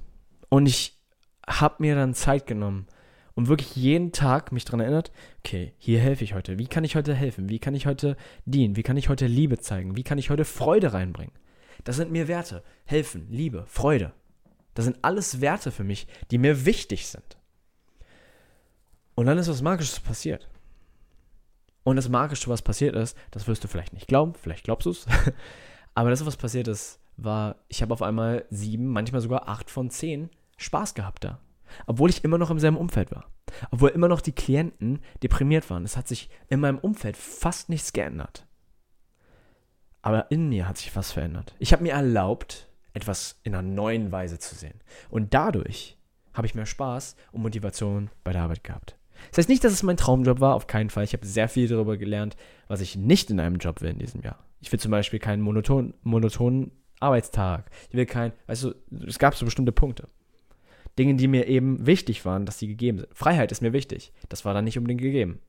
Und 0.50 0.68
ich 0.68 0.97
habe 1.48 1.76
mir 1.80 1.96
dann 1.96 2.14
Zeit 2.14 2.46
genommen 2.46 2.88
und 3.34 3.48
wirklich 3.48 3.76
jeden 3.76 4.12
Tag 4.12 4.52
mich 4.52 4.66
daran 4.66 4.80
erinnert, 4.80 5.12
okay, 5.40 5.74
hier 5.78 6.00
helfe 6.00 6.24
ich 6.24 6.34
heute. 6.34 6.58
Wie 6.60 6.68
kann 6.68 6.84
ich 6.84 6.96
heute 6.96 7.14
helfen? 7.14 7.50
Wie 7.50 7.60
kann 7.60 7.76
ich 7.76 7.86
heute 7.86 8.18
dienen? 8.46 8.76
Wie 8.76 8.84
kann 8.84 8.98
ich 8.98 9.10
heute 9.10 9.28
Liebe 9.28 9.60
zeigen? 9.60 9.96
Wie 9.96 10.04
kann 10.04 10.18
ich 10.18 10.30
heute 10.30 10.44
Freude 10.44 10.94
reinbringen? 10.94 11.34
Das 11.84 11.96
sind 11.96 12.12
mir 12.12 12.28
Werte. 12.28 12.64
Helfen, 12.86 13.28
Liebe, 13.30 13.66
Freude. 13.68 14.12
Das 14.74 14.86
sind 14.86 14.98
alles 15.04 15.40
Werte 15.40 15.72
für 15.72 15.84
mich, 15.84 16.08
die 16.32 16.38
mir 16.38 16.66
wichtig 16.66 17.08
sind. 17.08 17.38
Und 19.16 19.26
dann 19.26 19.38
ist 19.38 19.50
was 19.50 19.62
Magisches 19.62 20.00
passiert. 20.00 20.48
Und 21.84 21.96
das 21.96 22.10
Magische, 22.10 22.50
was 22.50 22.62
passiert 22.62 22.96
ist, 22.96 23.18
das 23.32 23.48
wirst 23.48 23.64
du 23.64 23.68
vielleicht 23.68 23.94
nicht 23.94 24.08
glauben, 24.08 24.34
vielleicht 24.34 24.66
glaubst 24.66 24.86
du 24.86 24.90
es. 24.90 25.06
Aber 25.94 26.10
das, 26.10 26.26
was 26.26 26.38
passiert 26.38 26.68
ist, 26.68 27.00
war, 27.16 27.56
ich 27.68 27.82
habe 27.82 27.94
auf 27.94 28.02
einmal 28.02 28.46
sieben, 28.50 28.88
manchmal 28.88 29.22
sogar 29.22 29.48
acht 29.48 29.72
von 29.72 29.90
zehn 29.90 30.30
Spaß 30.58 30.94
gehabt 30.94 31.24
da. 31.24 31.40
Obwohl 31.86 32.10
ich 32.10 32.24
immer 32.24 32.38
noch 32.38 32.50
im 32.50 32.60
selben 32.60 32.78
Umfeld 32.78 33.12
war. 33.12 33.30
Obwohl 33.72 33.90
immer 33.90 34.08
noch 34.08 34.22
die 34.22 34.32
Klienten 34.32 35.00
deprimiert 35.24 35.70
waren. 35.70 35.84
Es 35.84 35.98
hat 35.98 36.08
sich 36.08 36.30
in 36.50 36.60
meinem 36.60 36.80
Umfeld 36.80 37.18
fast 37.18 37.70
nichts 37.70 37.94
geändert. 37.94 38.46
Aber 40.02 40.32
in 40.32 40.50
mir 40.50 40.68
hat 40.68 40.78
sich 40.78 40.96
was 40.96 41.12
verändert. 41.12 41.56
Ich 41.60 41.74
habe 41.74 41.84
mir 41.84 41.94
erlaubt, 41.94 42.70
etwas 42.94 43.40
in 43.44 43.54
einer 43.54 43.68
neuen 43.68 44.12
Weise 44.12 44.40
zu 44.40 44.56
sehen. 44.56 44.80
Und 45.10 45.34
dadurch 45.34 45.98
habe 46.34 46.48
ich 46.48 46.56
mehr 46.56 46.66
Spaß 46.66 47.16
und 47.32 47.42
Motivation 47.42 48.10
bei 48.24 48.32
der 48.32 48.44
Arbeit 48.44 48.64
gehabt. 48.64 48.98
Das 49.30 49.40
heißt 49.40 49.50
nicht, 49.50 49.64
dass 49.64 49.74
es 49.74 49.84
mein 49.84 49.98
Traumjob 49.98 50.40
war, 50.40 50.56
auf 50.56 50.68
keinen 50.68 50.90
Fall. 50.90 51.04
Ich 51.04 51.14
habe 51.14 51.26
sehr 51.26 51.50
viel 51.50 51.68
darüber 51.68 51.98
gelernt, 51.98 52.38
was 52.68 52.82
ich 52.82 52.96
nicht 52.96 53.30
in 53.30 53.40
einem 53.40 53.58
Job 53.58 53.82
will 53.82 53.90
in 53.90 54.00
diesem 54.00 54.22
Jahr. 54.22 54.40
Ich 54.60 54.72
will 54.72 54.80
zum 54.80 54.92
Beispiel 54.92 55.20
keinen 55.20 55.42
monoton, 55.42 55.94
monotonen 56.04 56.72
Arbeitstag. 57.00 57.70
Ich 57.90 57.96
will 57.96 58.06
keinen, 58.06 58.34
weißt 58.48 58.64
du, 58.64 58.76
es 59.06 59.20
gab 59.20 59.36
so 59.36 59.46
bestimmte 59.46 59.72
Punkte. 59.72 60.08
Dinge, 60.98 61.16
die 61.16 61.28
mir 61.28 61.48
eben 61.48 61.86
wichtig 61.86 62.26
waren, 62.26 62.46
dass 62.46 62.60
sie 62.60 62.68
gegeben 62.68 63.00
sind. 63.00 63.10
Freiheit 63.14 63.52
ist 63.52 63.62
mir 63.62 63.74
wichtig. 63.74 64.12
Das 64.30 64.46
war 64.46 64.54
dann 64.54 64.66
nicht 64.66 64.78
unbedingt 64.78 65.02
gegeben. 65.02 65.40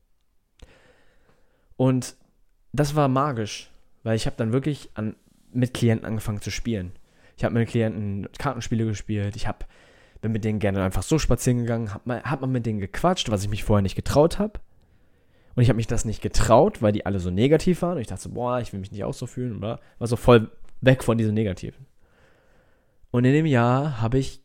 Und 1.77 2.17
das 2.73 2.95
war 2.95 3.09
magisch, 3.09 3.71
weil 4.03 4.17
ich 4.17 4.27
habe 4.27 4.37
dann 4.37 4.53
wirklich 4.53 4.91
an, 4.95 5.17
mit 5.53 5.75
Klienten 5.75 6.07
angefangen 6.07 6.43
zu 6.43 6.51
spielen. 6.51 6.93
Ich 7.37 7.45
habe 7.45 7.55
mit 7.55 7.69
Klienten 7.69 8.29
Kartenspiele 8.39 8.85
gespielt. 8.85 9.37
Ich 9.37 9.47
habe 9.47 9.65
bin 10.21 10.33
mit 10.33 10.45
denen 10.45 10.59
gerne 10.59 10.83
einfach 10.83 11.03
so 11.03 11.19
spazieren 11.19 11.61
gegangen, 11.61 11.95
habe 11.95 12.03
mal, 12.07 12.23
hab 12.23 12.41
mal 12.41 12.49
mit 12.49 12.67
denen 12.67 12.81
gequatscht, 12.81 13.31
was 13.31 13.45
ich 13.45 13.51
mich 13.51 13.65
vorher 13.65 13.83
nicht 13.83 13.95
getraut 13.95 14.39
habe. 14.39 14.61
Und 15.55 15.63
ich 15.63 15.69
habe 15.69 15.77
mich 15.77 15.87
das 15.87 16.05
nicht 16.05 16.23
getraut, 16.23 16.83
weil 16.83 16.93
die 16.93 17.07
alle 17.07 17.21
so 17.21 17.31
negativ 17.31 17.83
waren. 17.83 17.97
Und 17.97 18.01
ich 18.01 18.07
dachte 18.07 18.29
boah, 18.29 18.61
ich 18.61 18.73
will 18.73 18.81
mich 18.81 18.93
nicht 18.93 19.05
auch 19.05 19.15
so 19.15 19.27
fühlen. 19.27 19.59
Oder? 19.59 19.81
War 19.99 20.07
so 20.07 20.17
voll 20.17 20.51
weg 20.81 21.03
von 21.03 21.19
diesem 21.19 21.35
Negativen. 21.35 21.87
Und 23.11 23.25
in 23.25 23.33
dem 23.33 23.47
Jahr 23.47 24.01
habe 24.01 24.19
ich 24.19 24.41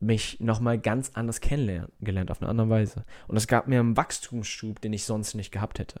mich 0.00 0.40
nochmal 0.40 0.78
ganz 0.78 1.12
anders 1.14 1.40
kennengelernt, 1.40 2.30
auf 2.30 2.40
eine 2.40 2.50
andere 2.50 2.70
Weise. 2.70 3.04
Und 3.28 3.36
es 3.36 3.46
gab 3.46 3.68
mir 3.68 3.80
einen 3.80 3.96
Wachstumsschub, 3.96 4.80
den 4.80 4.92
ich 4.92 5.04
sonst 5.04 5.34
nicht 5.34 5.52
gehabt 5.52 5.78
hätte. 5.78 6.00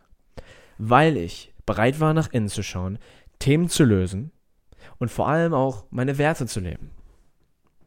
Weil 0.78 1.16
ich 1.16 1.52
bereit 1.66 2.00
war, 2.00 2.14
nach 2.14 2.32
innen 2.32 2.48
zu 2.48 2.62
schauen, 2.62 2.98
Themen 3.38 3.68
zu 3.68 3.84
lösen 3.84 4.32
und 4.98 5.10
vor 5.10 5.28
allem 5.28 5.52
auch 5.52 5.84
meine 5.90 6.18
Werte 6.18 6.46
zu 6.46 6.60
leben. 6.60 6.90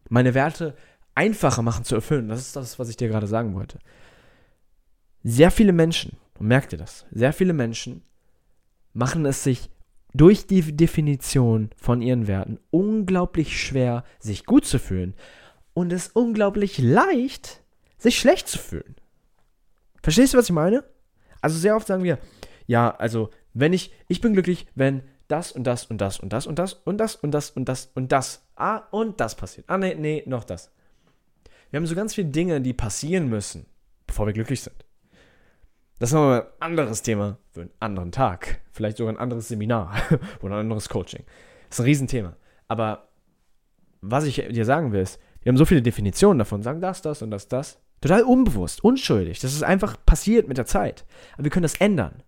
Meine 0.10 0.36
Werte 0.36 0.76
einfacher 1.15 1.63
machen 1.63 1.84
zu 1.84 1.95
erfüllen. 1.95 2.28
Das 2.28 2.39
ist 2.39 2.56
das, 2.56 2.78
was 2.78 2.89
ich 2.89 2.97
dir 2.97 3.08
gerade 3.08 3.28
sagen 3.28 3.56
wollte. 3.56 3.80
Sehr 5.23 5.52
viele 5.52 5.73
Menschen, 5.73 6.17
und 6.38 6.47
merkt 6.47 6.73
ihr 6.73 6.78
das, 6.78 7.06
sehr 7.12 7.34
viele 7.34 7.54
Menschen 7.54 8.04
machen 8.93 9.26
es 9.26 9.43
sich 9.43 9.69
durch 10.13 10.45
die 10.45 10.62
Definition 10.76 11.71
von 11.76 12.02
ihren 12.02 12.28
Werten 12.28 12.60
unglaublich 12.69 13.60
schwer, 13.60 14.04
sich 14.19 14.45
gut 14.45 14.65
zu 14.65 14.78
fühlen 14.78 15.15
und 15.74 15.92
es 15.94 16.10
unglaublich 16.10 16.78
leicht, 16.78 17.62
sich 17.98 18.20
schlecht 18.20 18.48
zu 18.48 18.58
fühlen. 18.58 18.96
Verstehst 20.02 20.34
du, 20.34 20.38
was 20.38 20.46
ich 20.46 20.52
meine? 20.52 20.84
Also 21.42 21.58
sehr 21.58 21.76
oft 21.76 21.88
sagen 21.88 22.04
wir, 22.04 22.20
ja, 22.68 22.92
also 22.96 23.30
wenn 23.54 23.74
ich, 23.74 23.92
ich 24.08 24.22
bin 24.22 24.34
glücklich, 24.34 24.68
wenn 24.76 25.04
das 25.28 25.52
und 25.52 25.64
das 25.64 25.86
und 25.86 25.98
das 25.98 26.20
und 26.20 26.32
das 26.32 26.46
und 26.46 26.60
das 26.60 26.74
und 26.74 26.98
das 26.98 27.16
und 27.16 27.32
das 27.32 27.50
und 27.52 27.66
das 27.70 27.92
und 27.96 28.12
das, 28.12 28.48
ah, 28.56 28.78
und 28.92 29.20
das 29.20 29.36
passiert. 29.36 29.70
Ah, 29.70 29.78
nee, 29.78 29.96
nee, 29.96 30.24
noch 30.26 30.44
das. 30.44 30.72
Wir 31.72 31.78
haben 31.80 31.88
so 31.88 31.96
ganz 31.96 32.14
viele 32.14 32.30
Dinge, 32.30 32.62
die 32.62 32.74
passieren 32.74 33.30
müssen, 33.30 33.66
bevor 34.06 34.28
wir 34.28 34.34
glücklich 34.34 34.62
sind. 34.62 34.86
Das 36.00 36.10
ist 36.10 36.14
nochmal 36.14 36.42
ein 36.42 36.48
anderes 36.60 37.02
Thema 37.02 37.38
für 37.52 37.62
einen 37.62 37.72
anderen 37.80 38.12
Tag. 38.12 38.62
Vielleicht 38.72 38.98
sogar 38.98 39.14
ein 39.14 39.20
anderes 39.20 39.48
Seminar 39.48 39.96
oder 40.42 40.56
ein 40.56 40.62
anderes 40.62 40.90
Coaching. 40.90 41.24
Das 41.70 41.78
ist 41.78 41.80
ein 41.80 41.86
Riesenthema. 41.86 42.36
Aber 42.68 43.08
was 44.02 44.26
ich 44.26 44.36
dir 44.36 44.66
sagen 44.66 44.92
will, 44.92 45.02
ist, 45.02 45.20
wir 45.44 45.52
haben 45.52 45.58
so 45.58 45.66
viele 45.66 45.82
Definitionen 45.82 46.40
davon, 46.40 46.64
sagen 46.64 46.82
das, 46.82 47.02
das 47.02 47.22
und 47.22 47.32
das, 47.32 47.48
das. 47.48 47.80
Total 48.02 48.24
unbewusst, 48.24 48.84
unschuldig. 48.84 49.40
Das 49.40 49.54
ist 49.54 49.64
einfach 49.64 49.96
passiert 50.06 50.48
mit 50.48 50.58
der 50.58 50.66
Zeit. 50.66 51.06
Aber 51.34 51.46
wir 51.46 51.52
können 51.52 51.64
das 51.64 51.76
ändern. 51.76 52.24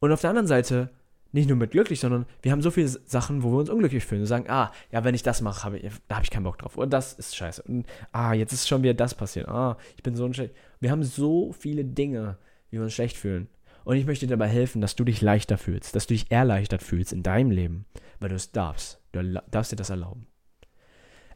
Und 0.00 0.12
auf 0.12 0.20
der 0.20 0.30
anderen 0.30 0.46
Seite 0.46 0.90
nicht 1.32 1.48
nur 1.48 1.56
mit 1.56 1.70
glücklich, 1.70 2.00
sondern 2.00 2.26
wir 2.42 2.52
haben 2.52 2.62
so 2.62 2.70
viele 2.70 2.88
Sachen, 2.88 3.42
wo 3.42 3.50
wir 3.52 3.58
uns 3.58 3.70
unglücklich 3.70 4.04
fühlen. 4.04 4.20
Wir 4.20 4.26
sagen, 4.26 4.48
ah, 4.48 4.70
ja, 4.90 5.02
wenn 5.02 5.14
ich 5.14 5.22
das 5.22 5.40
mache, 5.40 5.64
hab 5.64 5.74
ich, 5.74 5.90
da 6.08 6.16
habe 6.16 6.24
ich 6.24 6.30
keinen 6.30 6.44
Bock 6.44 6.58
drauf. 6.58 6.76
Und 6.76 6.92
das 6.92 7.14
ist 7.14 7.34
scheiße. 7.36 7.62
Und 7.62 7.86
ah, 8.12 8.34
jetzt 8.34 8.52
ist 8.52 8.68
schon 8.68 8.82
wieder 8.82 8.94
das 8.94 9.14
passiert. 9.14 9.48
Ah, 9.48 9.78
ich 9.96 10.02
bin 10.02 10.14
so 10.14 10.24
ein 10.24 10.34
schlecht. 10.34 10.54
Wir 10.80 10.90
haben 10.90 11.02
so 11.02 11.52
viele 11.52 11.84
Dinge, 11.84 12.36
wie 12.70 12.76
wir 12.76 12.84
uns 12.84 12.92
schlecht 12.92 13.16
fühlen. 13.16 13.48
Und 13.84 13.96
ich 13.96 14.06
möchte 14.06 14.26
dir 14.26 14.36
dabei 14.36 14.48
helfen, 14.48 14.80
dass 14.80 14.94
du 14.94 15.04
dich 15.04 15.22
leichter 15.22 15.58
fühlst, 15.58 15.96
dass 15.96 16.06
du 16.06 16.14
dich 16.14 16.30
erleichtert 16.30 16.82
fühlst 16.82 17.12
in 17.12 17.22
deinem 17.22 17.50
Leben, 17.50 17.86
weil 18.20 18.28
du 18.28 18.36
es 18.36 18.52
darfst. 18.52 19.00
Du 19.12 19.22
darfst 19.50 19.72
dir 19.72 19.76
das 19.76 19.90
erlauben 19.90 20.26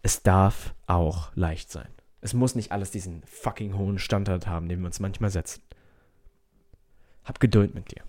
es 0.07 0.23
darf 0.23 0.73
auch 0.87 1.33
leicht 1.35 1.73
sein. 1.73 1.89
Es 2.21 2.33
muss 2.33 2.55
nicht 2.55 2.71
alles 2.71 2.93
diesen 2.93 3.25
fucking 3.25 3.77
hohen 3.77 3.99
Standard 3.99 4.47
haben, 4.47 4.69
den 4.69 4.79
wir 4.79 4.87
uns 4.87 5.01
manchmal 5.01 5.31
setzen. 5.31 5.65
Hab 7.25 7.41
Geduld 7.41 7.75
mit 7.75 7.91
dir. 7.91 8.05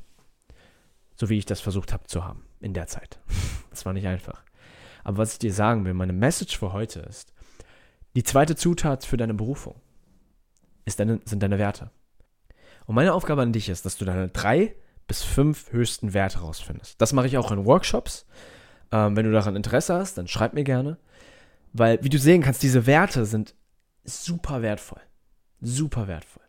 So 1.16 1.28
wie 1.30 1.40
ich 1.40 1.48
das 1.48 1.60
versucht 1.60 1.94
habe 1.94 2.06
zu 2.06 2.24
haben 2.24 2.46
in 2.60 2.74
der 2.74 2.86
Zeit. 2.86 3.20
Das 3.72 3.86
war 3.86 3.94
nicht 3.94 4.08
einfach. 4.08 4.44
Aber 5.04 5.18
was 5.18 5.34
ich 5.34 5.40
dir 5.40 5.54
sagen 5.54 5.86
will, 5.86 5.94
meine 5.94 6.14
Message 6.14 6.58
für 6.58 6.74
heute 6.74 7.02
ist, 7.02 7.32
die 8.16 8.24
zweite 8.24 8.56
Zutat 8.56 9.06
für 9.06 9.18
deine 9.18 9.36
Berufung 9.36 9.80
deine, 10.98 11.20
sind 11.26 11.44
deine 11.44 11.60
Werte. 11.60 11.92
Und 12.88 12.96
meine 12.96 13.14
Aufgabe 13.14 13.44
an 13.44 13.54
dich 13.54 13.70
ist, 13.70 13.86
dass 13.86 13.98
du 13.98 14.06
deine 14.06 14.30
drei 14.30 14.76
bis 15.06 15.22
fünf 15.22 15.72
höchsten 15.72 16.16
Werte 16.16 16.40
rausfindest. 16.40 17.00
Das 17.00 17.14
mache 17.14 17.28
ich 17.28 17.38
auch 17.38 17.52
in 17.52 17.66
Workshops. 17.66 18.26
Ähm, 18.92 19.16
wenn 19.16 19.26
du 19.26 19.32
daran 19.32 19.56
Interesse 19.56 19.94
hast, 19.94 20.18
dann 20.18 20.28
schreib 20.28 20.54
mir 20.54 20.64
gerne. 20.64 20.98
Weil, 21.78 22.04
wie 22.04 22.10
du 22.10 22.18
sehen 22.18 22.42
kannst, 22.42 22.64
diese 22.64 22.86
Werte 22.86 23.26
sind 23.26 23.54
super 24.04 24.62
wertvoll. 24.62 25.02
Super 25.62 26.08
wertvoll. 26.08 26.44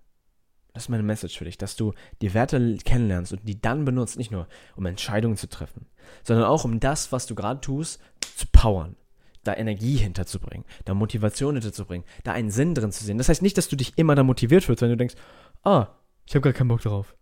Das 0.72 0.84
ist 0.84 0.88
meine 0.88 1.02
Message 1.02 1.36
für 1.36 1.44
dich, 1.44 1.58
dass 1.58 1.76
du 1.76 1.92
die 2.22 2.32
Werte 2.34 2.76
kennenlernst 2.84 3.32
und 3.32 3.46
die 3.48 3.60
dann 3.60 3.84
benutzt, 3.84 4.16
nicht 4.16 4.30
nur 4.30 4.46
um 4.76 4.86
Entscheidungen 4.86 5.36
zu 5.36 5.48
treffen, 5.48 5.86
sondern 6.22 6.46
auch 6.46 6.64
um 6.64 6.78
das, 6.80 7.10
was 7.10 7.26
du 7.26 7.34
gerade 7.34 7.60
tust, 7.60 8.00
zu 8.36 8.46
powern, 8.52 8.96
da 9.44 9.54
Energie 9.54 9.96
hinterzubringen, 9.96 10.64
da 10.84 10.94
Motivation 10.94 11.56
hinterzubringen, 11.56 12.06
da 12.22 12.32
einen 12.32 12.50
Sinn 12.50 12.74
drin 12.74 12.92
zu 12.92 13.04
sehen. 13.04 13.18
Das 13.18 13.28
heißt 13.28 13.42
nicht, 13.42 13.58
dass 13.58 13.68
du 13.68 13.76
dich 13.76 13.94
immer 13.96 14.14
da 14.14 14.22
motiviert 14.22 14.64
fühlst, 14.64 14.82
wenn 14.82 14.90
du 14.90 14.96
denkst, 14.96 15.16
ah, 15.64 15.88
ich 16.26 16.34
habe 16.34 16.42
gar 16.42 16.52
keinen 16.52 16.68
Bock 16.68 16.82
drauf. 16.82 17.16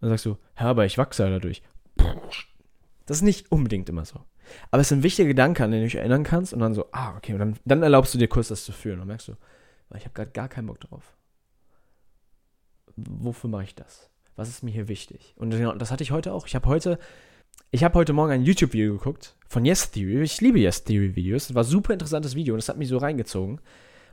Dann 0.00 0.10
sagst 0.10 0.26
du, 0.26 0.36
ja, 0.58 0.66
aber 0.66 0.84
ich 0.84 0.98
wachse 0.98 1.28
dadurch. 1.28 1.62
Das 3.06 3.18
ist 3.18 3.22
nicht 3.22 3.50
unbedingt 3.50 3.88
immer 3.88 4.04
so. 4.04 4.20
Aber 4.70 4.80
es 4.80 4.88
sind 4.88 5.02
wichtige 5.02 5.28
Gedanken, 5.28 5.62
an 5.62 5.70
die 5.72 5.78
du 5.78 5.84
dich 5.84 5.94
erinnern 5.96 6.24
kannst 6.24 6.52
und 6.52 6.60
dann 6.60 6.74
so, 6.74 6.86
ah, 6.92 7.16
okay, 7.16 7.32
und 7.32 7.38
dann, 7.38 7.56
dann 7.64 7.82
erlaubst 7.82 8.14
du 8.14 8.18
dir 8.18 8.28
kurz 8.28 8.48
das 8.48 8.64
zu 8.64 8.72
fühlen 8.72 9.00
und 9.00 9.06
merkst 9.06 9.28
du, 9.28 9.36
ich 9.96 10.04
habe 10.04 10.14
gerade 10.14 10.30
gar 10.30 10.48
keinen 10.48 10.66
Bock 10.66 10.80
drauf. 10.80 11.16
Wofür 12.96 13.50
mache 13.50 13.64
ich 13.64 13.74
das? 13.74 14.10
Was 14.36 14.48
ist 14.48 14.62
mir 14.62 14.70
hier 14.70 14.88
wichtig? 14.88 15.34
Und 15.36 15.50
genau, 15.50 15.74
das 15.74 15.90
hatte 15.90 16.02
ich 16.02 16.12
heute 16.12 16.32
auch. 16.32 16.46
Ich 16.46 16.54
habe 16.54 16.68
heute, 16.68 16.98
ich 17.70 17.84
habe 17.84 17.98
heute 17.98 18.12
Morgen 18.12 18.32
ein 18.32 18.44
YouTube-Video 18.44 18.92
geguckt 18.92 19.36
von 19.48 19.64
Yes 19.64 19.90
Theory. 19.90 20.22
Ich 20.22 20.40
liebe 20.40 20.58
Yes 20.58 20.84
Theory 20.84 21.16
Videos. 21.16 21.48
Das 21.48 21.54
war 21.54 21.64
ein 21.64 21.68
super 21.68 21.92
interessantes 21.92 22.34
Video 22.34 22.54
und 22.54 22.58
das 22.58 22.68
hat 22.68 22.78
mich 22.78 22.88
so 22.88 22.98
reingezogen 22.98 23.60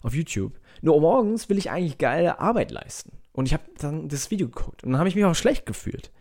auf 0.01 0.13
YouTube. 0.13 0.59
Nur 0.81 0.99
morgens 0.99 1.49
will 1.49 1.57
ich 1.57 1.69
eigentlich 1.69 1.97
geile 1.97 2.39
Arbeit 2.39 2.71
leisten. 2.71 3.11
Und 3.33 3.45
ich 3.45 3.53
habe 3.53 3.63
dann 3.77 4.09
das 4.09 4.31
Video 4.31 4.47
geguckt 4.47 4.83
und 4.83 4.91
dann 4.91 4.99
habe 4.99 5.09
ich 5.09 5.15
mich 5.15 5.25
auch 5.25 5.35
schlecht 5.35 5.65
gefühlt. 5.65 6.11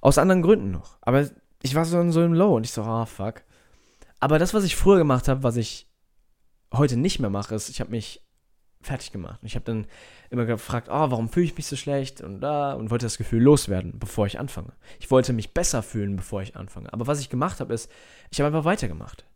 Aus 0.00 0.18
anderen 0.18 0.42
Gründen 0.42 0.70
noch. 0.70 0.98
Aber 1.00 1.28
ich 1.66 1.74
war 1.74 1.84
so, 1.84 2.10
so 2.10 2.24
im 2.24 2.32
Low 2.32 2.56
und 2.56 2.64
ich 2.64 2.72
so, 2.72 2.82
ah, 2.82 3.02
oh, 3.02 3.06
fuck. 3.06 3.42
Aber 4.20 4.38
das, 4.38 4.54
was 4.54 4.64
ich 4.64 4.76
früher 4.76 4.98
gemacht 4.98 5.28
habe, 5.28 5.42
was 5.42 5.56
ich 5.56 5.90
heute 6.72 6.96
nicht 6.96 7.18
mehr 7.20 7.30
mache, 7.30 7.54
ist, 7.54 7.68
ich 7.68 7.80
habe 7.80 7.90
mich 7.90 8.22
fertig 8.80 9.10
gemacht. 9.10 9.40
Ich 9.42 9.56
habe 9.56 9.64
dann 9.64 9.86
immer 10.30 10.44
gefragt, 10.44 10.88
oh, 10.88 11.10
warum 11.10 11.28
fühle 11.28 11.46
ich 11.46 11.56
mich 11.56 11.66
so 11.66 11.76
schlecht 11.76 12.20
und 12.20 12.40
da 12.40 12.72
und 12.72 12.90
wollte 12.90 13.06
das 13.06 13.18
Gefühl 13.18 13.42
loswerden, 13.42 13.98
bevor 13.98 14.26
ich 14.26 14.38
anfange. 14.38 14.72
Ich 15.00 15.10
wollte 15.10 15.32
mich 15.32 15.52
besser 15.52 15.82
fühlen, 15.82 16.16
bevor 16.16 16.40
ich 16.42 16.56
anfange. 16.56 16.92
Aber 16.92 17.06
was 17.06 17.20
ich 17.20 17.28
gemacht 17.28 17.60
habe, 17.60 17.74
ist, 17.74 17.90
ich 18.30 18.40
habe 18.40 18.48
einfach 18.48 18.64
weitergemacht. 18.64 19.26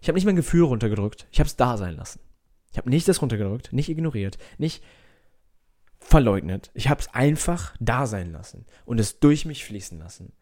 Ich 0.00 0.08
habe 0.08 0.16
nicht 0.16 0.24
mein 0.26 0.36
Gefühl 0.36 0.64
runtergedrückt, 0.64 1.26
ich 1.32 1.40
habe 1.40 1.48
es 1.48 1.56
da 1.56 1.76
sein 1.76 1.96
lassen. 1.96 2.20
Ich 2.70 2.78
habe 2.78 2.88
nicht 2.88 3.08
das 3.08 3.20
runtergedrückt, 3.20 3.72
nicht 3.72 3.88
ignoriert, 3.88 4.38
nicht 4.58 4.82
verleugnet. 5.98 6.70
Ich 6.72 6.88
habe 6.88 7.00
es 7.00 7.12
einfach 7.12 7.74
da 7.80 8.06
sein 8.06 8.32
lassen 8.32 8.64
und 8.86 9.00
es 9.00 9.18
durch 9.18 9.44
mich 9.44 9.64
fließen 9.64 9.98
lassen. 9.98 10.32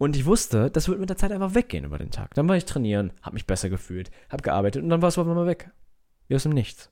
Und 0.00 0.16
ich 0.16 0.24
wusste, 0.24 0.70
das 0.70 0.88
wird 0.88 0.98
mit 0.98 1.10
der 1.10 1.18
Zeit 1.18 1.30
einfach 1.30 1.54
weggehen 1.54 1.84
über 1.84 1.98
den 1.98 2.10
Tag. 2.10 2.32
Dann 2.32 2.48
war 2.48 2.56
ich 2.56 2.64
trainieren, 2.64 3.12
habe 3.20 3.34
mich 3.34 3.46
besser 3.46 3.68
gefühlt, 3.68 4.10
habe 4.30 4.42
gearbeitet 4.42 4.82
und 4.82 4.88
dann 4.88 5.02
war 5.02 5.10
es 5.10 5.18
auf 5.18 5.28
einmal 5.28 5.44
weg. 5.44 5.72
Wie 6.26 6.34
aus 6.34 6.44
dem 6.44 6.52
Nichts. 6.52 6.90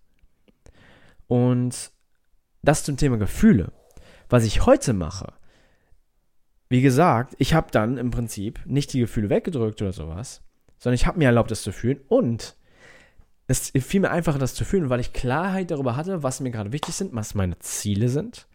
Und 1.27 1.91
das 2.61 2.85
zum 2.85 2.99
Thema 2.99 3.17
Gefühle. 3.17 3.73
Was 4.29 4.45
ich 4.45 4.67
heute 4.67 4.93
mache, 4.93 5.33
wie 6.69 6.83
gesagt, 6.83 7.35
ich 7.39 7.55
habe 7.55 7.71
dann 7.71 7.97
im 7.97 8.11
Prinzip 8.11 8.61
nicht 8.67 8.93
die 8.93 9.01
Gefühle 9.01 9.31
weggedrückt 9.31 9.81
oder 9.81 9.95
sowas, 9.95 10.43
sondern 10.79 10.97
ich 10.97 11.07
habe 11.07 11.17
mir 11.17 11.29
erlaubt, 11.29 11.51
das 11.51 11.63
zu 11.63 11.73
fühlen 11.73 12.03
und 12.09 12.59
es 13.47 13.71
fiel 13.71 14.01
mir 14.01 14.11
einfacher, 14.11 14.39
das 14.39 14.53
zu 14.53 14.67
fühlen, 14.67 14.91
weil 14.91 15.01
ich 15.01 15.15
Klarheit 15.15 15.71
darüber 15.71 15.97
hatte, 15.97 16.23
was 16.23 16.41
mir 16.41 16.51
gerade 16.51 16.73
wichtig 16.73 16.95
sind, 16.95 17.15
was 17.15 17.35
meine 17.35 17.59
Ziele 17.61 18.11
sind, 18.11 18.49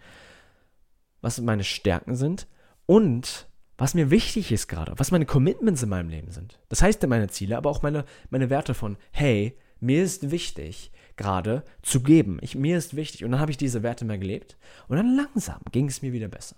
was 1.22 1.42
meine 1.42 1.64
Stärken 1.64 2.14
sind 2.14 2.46
und 2.86 3.48
was 3.78 3.96
mir 3.96 4.12
wichtig 4.12 4.52
ist 4.52 4.68
gerade, 4.68 4.94
was 4.98 5.12
meine 5.12 5.26
Commitments 5.26 5.84
in 5.84 5.90
meinem 5.90 6.10
Leben 6.10 6.32
sind. 6.32 6.60
Das 6.70 6.82
heißt 6.82 7.06
meine 7.08 7.28
Ziele, 7.30 7.58
aber 7.58 7.70
auch 7.70 7.82
meine, 7.82 8.06
meine 8.30 8.50
Werte 8.50 8.74
von, 8.74 8.98
hey, 9.12 9.58
mir 9.80 10.04
ist 10.04 10.32
wichtig, 10.32 10.92
gerade 11.18 11.64
zu 11.82 12.02
geben. 12.02 12.38
Ich, 12.42 12.56
mir 12.56 12.78
ist 12.78 12.96
wichtig. 12.96 13.24
Und 13.24 13.32
dann 13.32 13.40
habe 13.40 13.52
ich 13.52 13.58
diese 13.58 13.84
Werte 13.84 14.06
mehr 14.06 14.18
gelebt. 14.18 14.58
Und 14.88 14.98
dann 14.98 15.16
langsam 15.16 15.62
ging 15.72 15.88
es 15.88 16.02
mir 16.02 16.14
wieder 16.14 16.28
besser. 16.28 16.56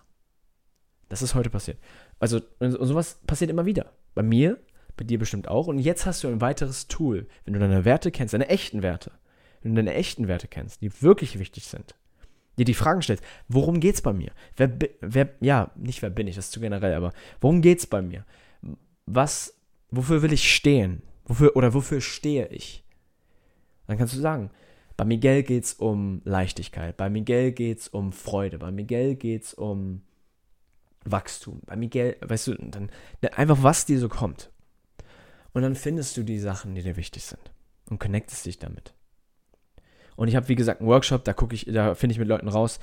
Das 1.10 1.22
ist 1.22 1.36
heute 1.36 1.50
passiert. 1.50 1.78
Also, 2.20 2.42
und 2.60 2.72
sowas 2.72 3.20
passiert 3.26 3.50
immer 3.50 3.66
wieder. 3.66 3.94
Bei 4.14 4.24
mir, 4.24 4.60
bei 4.98 5.04
dir 5.04 5.20
bestimmt 5.20 5.48
auch. 5.48 5.68
Und 5.68 5.80
jetzt 5.80 6.06
hast 6.06 6.24
du 6.24 6.28
ein 6.28 6.42
weiteres 6.42 6.88
Tool. 6.88 7.28
Wenn 7.44 7.54
du 7.54 7.60
deine 7.60 7.86
Werte 7.86 8.12
kennst, 8.12 8.34
deine 8.34 8.50
echten 8.50 8.84
Werte, 8.84 9.12
wenn 9.62 9.76
du 9.76 9.84
deine 9.84 9.96
echten 9.96 10.28
Werte 10.28 10.48
kennst, 10.48 10.82
die 10.82 11.02
wirklich 11.02 11.40
wichtig 11.40 11.66
sind, 11.68 11.96
dir 12.58 12.66
die 12.66 12.74
Fragen 12.74 13.02
stellst, 13.02 13.24
worum 13.48 13.80
geht's 13.80 14.02
bei 14.02 14.14
mir? 14.14 14.32
Wer, 14.56 14.78
wer, 15.02 15.30
ja, 15.42 15.72
nicht 15.76 16.02
wer 16.02 16.10
bin 16.10 16.28
ich, 16.28 16.36
das 16.36 16.46
ist 16.46 16.52
zu 16.52 16.60
generell, 16.60 16.94
aber 16.94 17.14
worum 17.42 17.62
geht's 17.62 17.88
bei 17.88 18.02
mir? 18.02 18.26
Was, 19.06 19.60
wofür 19.92 20.22
will 20.22 20.34
ich 20.34 20.54
stehen? 20.54 21.02
Wofür, 21.26 21.56
oder 21.56 21.74
wofür 21.74 22.02
stehe 22.02 22.48
ich? 22.48 22.84
Dann 23.88 23.98
kannst 23.98 24.16
du 24.16 24.20
sagen, 24.20 24.52
bei 24.98 25.06
Miguel 25.06 25.44
geht 25.44 25.66
es 25.66 25.74
um 25.74 26.22
Leichtigkeit, 26.24 26.96
bei 26.98 27.10
Miguel 27.10 27.52
geht 27.52 27.80
es 27.80 27.88
um 27.88 28.12
Freude, 28.12 28.58
bei 28.58 28.72
Miguel 28.72 29.16
geht 29.16 29.44
es 29.44 29.54
um 29.54 30.02
Wachstum, 31.04 31.62
bei 31.66 31.76
Miguel, 31.76 32.18
weißt 32.22 32.48
du, 32.48 32.56
dann 32.56 32.90
einfach 33.34 33.62
was 33.62 33.86
dir 33.86 34.00
so 34.00 34.10
kommt. 34.10 34.52
Und 35.54 35.62
dann 35.62 35.76
findest 35.76 36.18
du 36.18 36.24
die 36.24 36.40
Sachen, 36.40 36.76
die 36.76 36.82
dir 36.82 36.98
wichtig 36.98 37.24
sind 37.24 37.52
und 37.90 38.00
connectest 38.00 38.46
dich 38.46 38.60
damit. 38.60 38.94
Und 40.16 40.28
ich 40.28 40.36
habe, 40.36 40.48
wie 40.48 40.56
gesagt, 40.56 40.82
einen 40.82 40.90
Workshop, 40.90 41.24
da 41.24 41.34
gucke 41.34 41.56
ich, 41.56 41.66
da 41.66 41.96
finde 41.96 42.14
ich 42.14 42.20
mit 42.20 42.28
Leuten 42.28 42.48
raus, 42.48 42.80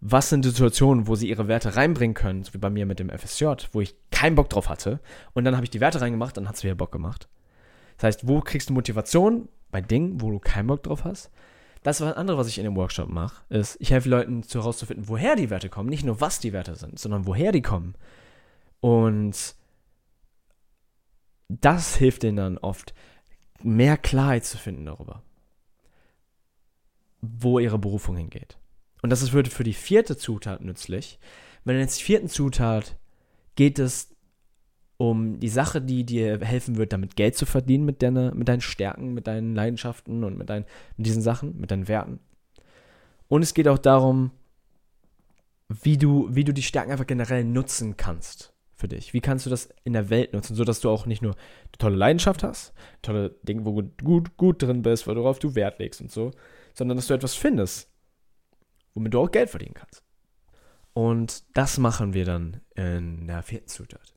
was 0.00 0.28
sind 0.28 0.44
Situationen, 0.44 1.06
wo 1.06 1.14
sie 1.14 1.28
ihre 1.28 1.48
Werte 1.48 1.76
reinbringen 1.76 2.14
können, 2.14 2.44
so 2.44 2.52
wie 2.52 2.58
bei 2.58 2.68
mir 2.68 2.84
mit 2.84 2.98
dem 2.98 3.08
FSJ, 3.08 3.46
wo 3.72 3.80
ich 3.80 3.94
keinen 4.10 4.34
Bock 4.34 4.50
drauf 4.50 4.68
hatte. 4.68 5.00
Und 5.32 5.44
dann 5.44 5.54
habe 5.54 5.64
ich 5.64 5.70
die 5.70 5.80
Werte 5.80 6.00
reingemacht, 6.00 6.36
dann 6.36 6.48
hat 6.48 6.56
es 6.56 6.64
wieder 6.64 6.74
Bock 6.74 6.92
gemacht. 6.92 7.28
Das 7.96 8.04
heißt, 8.04 8.28
wo 8.28 8.40
kriegst 8.40 8.68
du 8.68 8.74
Motivation? 8.74 9.48
bei 9.74 9.80
Dingen, 9.80 10.20
wo 10.20 10.30
du 10.30 10.38
keinen 10.38 10.68
Bock 10.68 10.84
drauf 10.84 11.02
hast. 11.02 11.32
Das 11.82 12.00
was 12.00 12.14
andere, 12.14 12.38
was 12.38 12.46
ich 12.46 12.58
in 12.58 12.64
dem 12.64 12.76
Workshop 12.76 13.08
mache, 13.08 13.42
ist, 13.48 13.76
ich 13.80 13.90
helfe 13.90 14.08
Leuten 14.08 14.44
herauszufinden, 14.48 15.08
woher 15.08 15.34
die 15.34 15.50
Werte 15.50 15.68
kommen. 15.68 15.88
Nicht 15.88 16.04
nur, 16.04 16.20
was 16.20 16.38
die 16.38 16.52
Werte 16.52 16.76
sind, 16.76 16.96
sondern 16.96 17.26
woher 17.26 17.50
die 17.50 17.60
kommen. 17.60 17.96
Und 18.78 19.56
das 21.48 21.96
hilft 21.96 22.22
denen 22.22 22.36
dann 22.36 22.58
oft, 22.58 22.94
mehr 23.64 23.96
Klarheit 23.96 24.44
zu 24.44 24.58
finden 24.58 24.86
darüber, 24.86 25.24
wo 27.38 27.58
ihre 27.58 27.78
Berufung 27.78 28.16
hingeht. 28.16 28.58
Und 29.02 29.10
das 29.10 29.22
ist 29.22 29.30
für, 29.30 29.42
die 29.42 29.74
vierte 29.74 30.16
Zutat 30.16 30.62
nützlich. 30.62 31.18
Wenn 31.64 31.78
jetzt 31.78 32.00
die 32.00 32.04
vierten 32.04 32.28
Zutat 32.28 32.96
geht 33.54 33.78
es 33.78 34.14
um 34.96 35.40
die 35.40 35.48
Sache, 35.48 35.82
die 35.82 36.04
dir 36.04 36.40
helfen 36.40 36.76
wird, 36.76 36.92
damit 36.92 37.16
Geld 37.16 37.36
zu 37.36 37.46
verdienen 37.46 37.84
mit, 37.84 38.02
deine, 38.02 38.32
mit 38.34 38.48
deinen 38.48 38.60
Stärken, 38.60 39.12
mit 39.12 39.26
deinen 39.26 39.54
Leidenschaften 39.54 40.24
und 40.24 40.38
mit, 40.38 40.48
deinen, 40.48 40.66
mit 40.96 41.06
diesen 41.06 41.22
Sachen, 41.22 41.58
mit 41.58 41.70
deinen 41.70 41.88
Werten. 41.88 42.20
Und 43.28 43.42
es 43.42 43.54
geht 43.54 43.68
auch 43.68 43.78
darum, 43.78 44.30
wie 45.68 45.98
du, 45.98 46.28
wie 46.30 46.44
du 46.44 46.52
die 46.52 46.62
Stärken 46.62 46.92
einfach 46.92 47.06
generell 47.06 47.44
nutzen 47.44 47.96
kannst 47.96 48.52
für 48.74 48.88
dich. 48.88 49.14
Wie 49.14 49.20
kannst 49.20 49.46
du 49.46 49.50
das 49.50 49.68
in 49.84 49.92
der 49.92 50.10
Welt 50.10 50.32
nutzen, 50.32 50.54
sodass 50.54 50.80
du 50.80 50.90
auch 50.90 51.06
nicht 51.06 51.22
nur 51.22 51.32
eine 51.32 51.78
tolle 51.78 51.96
Leidenschaft 51.96 52.42
hast, 52.42 52.72
tolle 53.02 53.36
Dinge, 53.42 53.64
wo 53.64 53.80
du 53.80 53.90
gut, 54.02 54.36
gut 54.36 54.62
drin 54.62 54.82
bist, 54.82 55.06
worauf 55.06 55.38
du 55.38 55.54
Wert 55.54 55.78
legst 55.78 56.00
und 56.00 56.10
so, 56.10 56.32
sondern 56.74 56.96
dass 56.96 57.06
du 57.06 57.14
etwas 57.14 57.34
findest, 57.34 57.88
womit 58.94 59.14
du 59.14 59.20
auch 59.20 59.30
Geld 59.30 59.50
verdienen 59.50 59.74
kannst. 59.74 60.02
Und 60.92 61.44
das 61.56 61.78
machen 61.78 62.14
wir 62.14 62.24
dann 62.24 62.60
in 62.76 63.26
der 63.26 63.42
vierten 63.42 63.68
Zutat. 63.68 64.14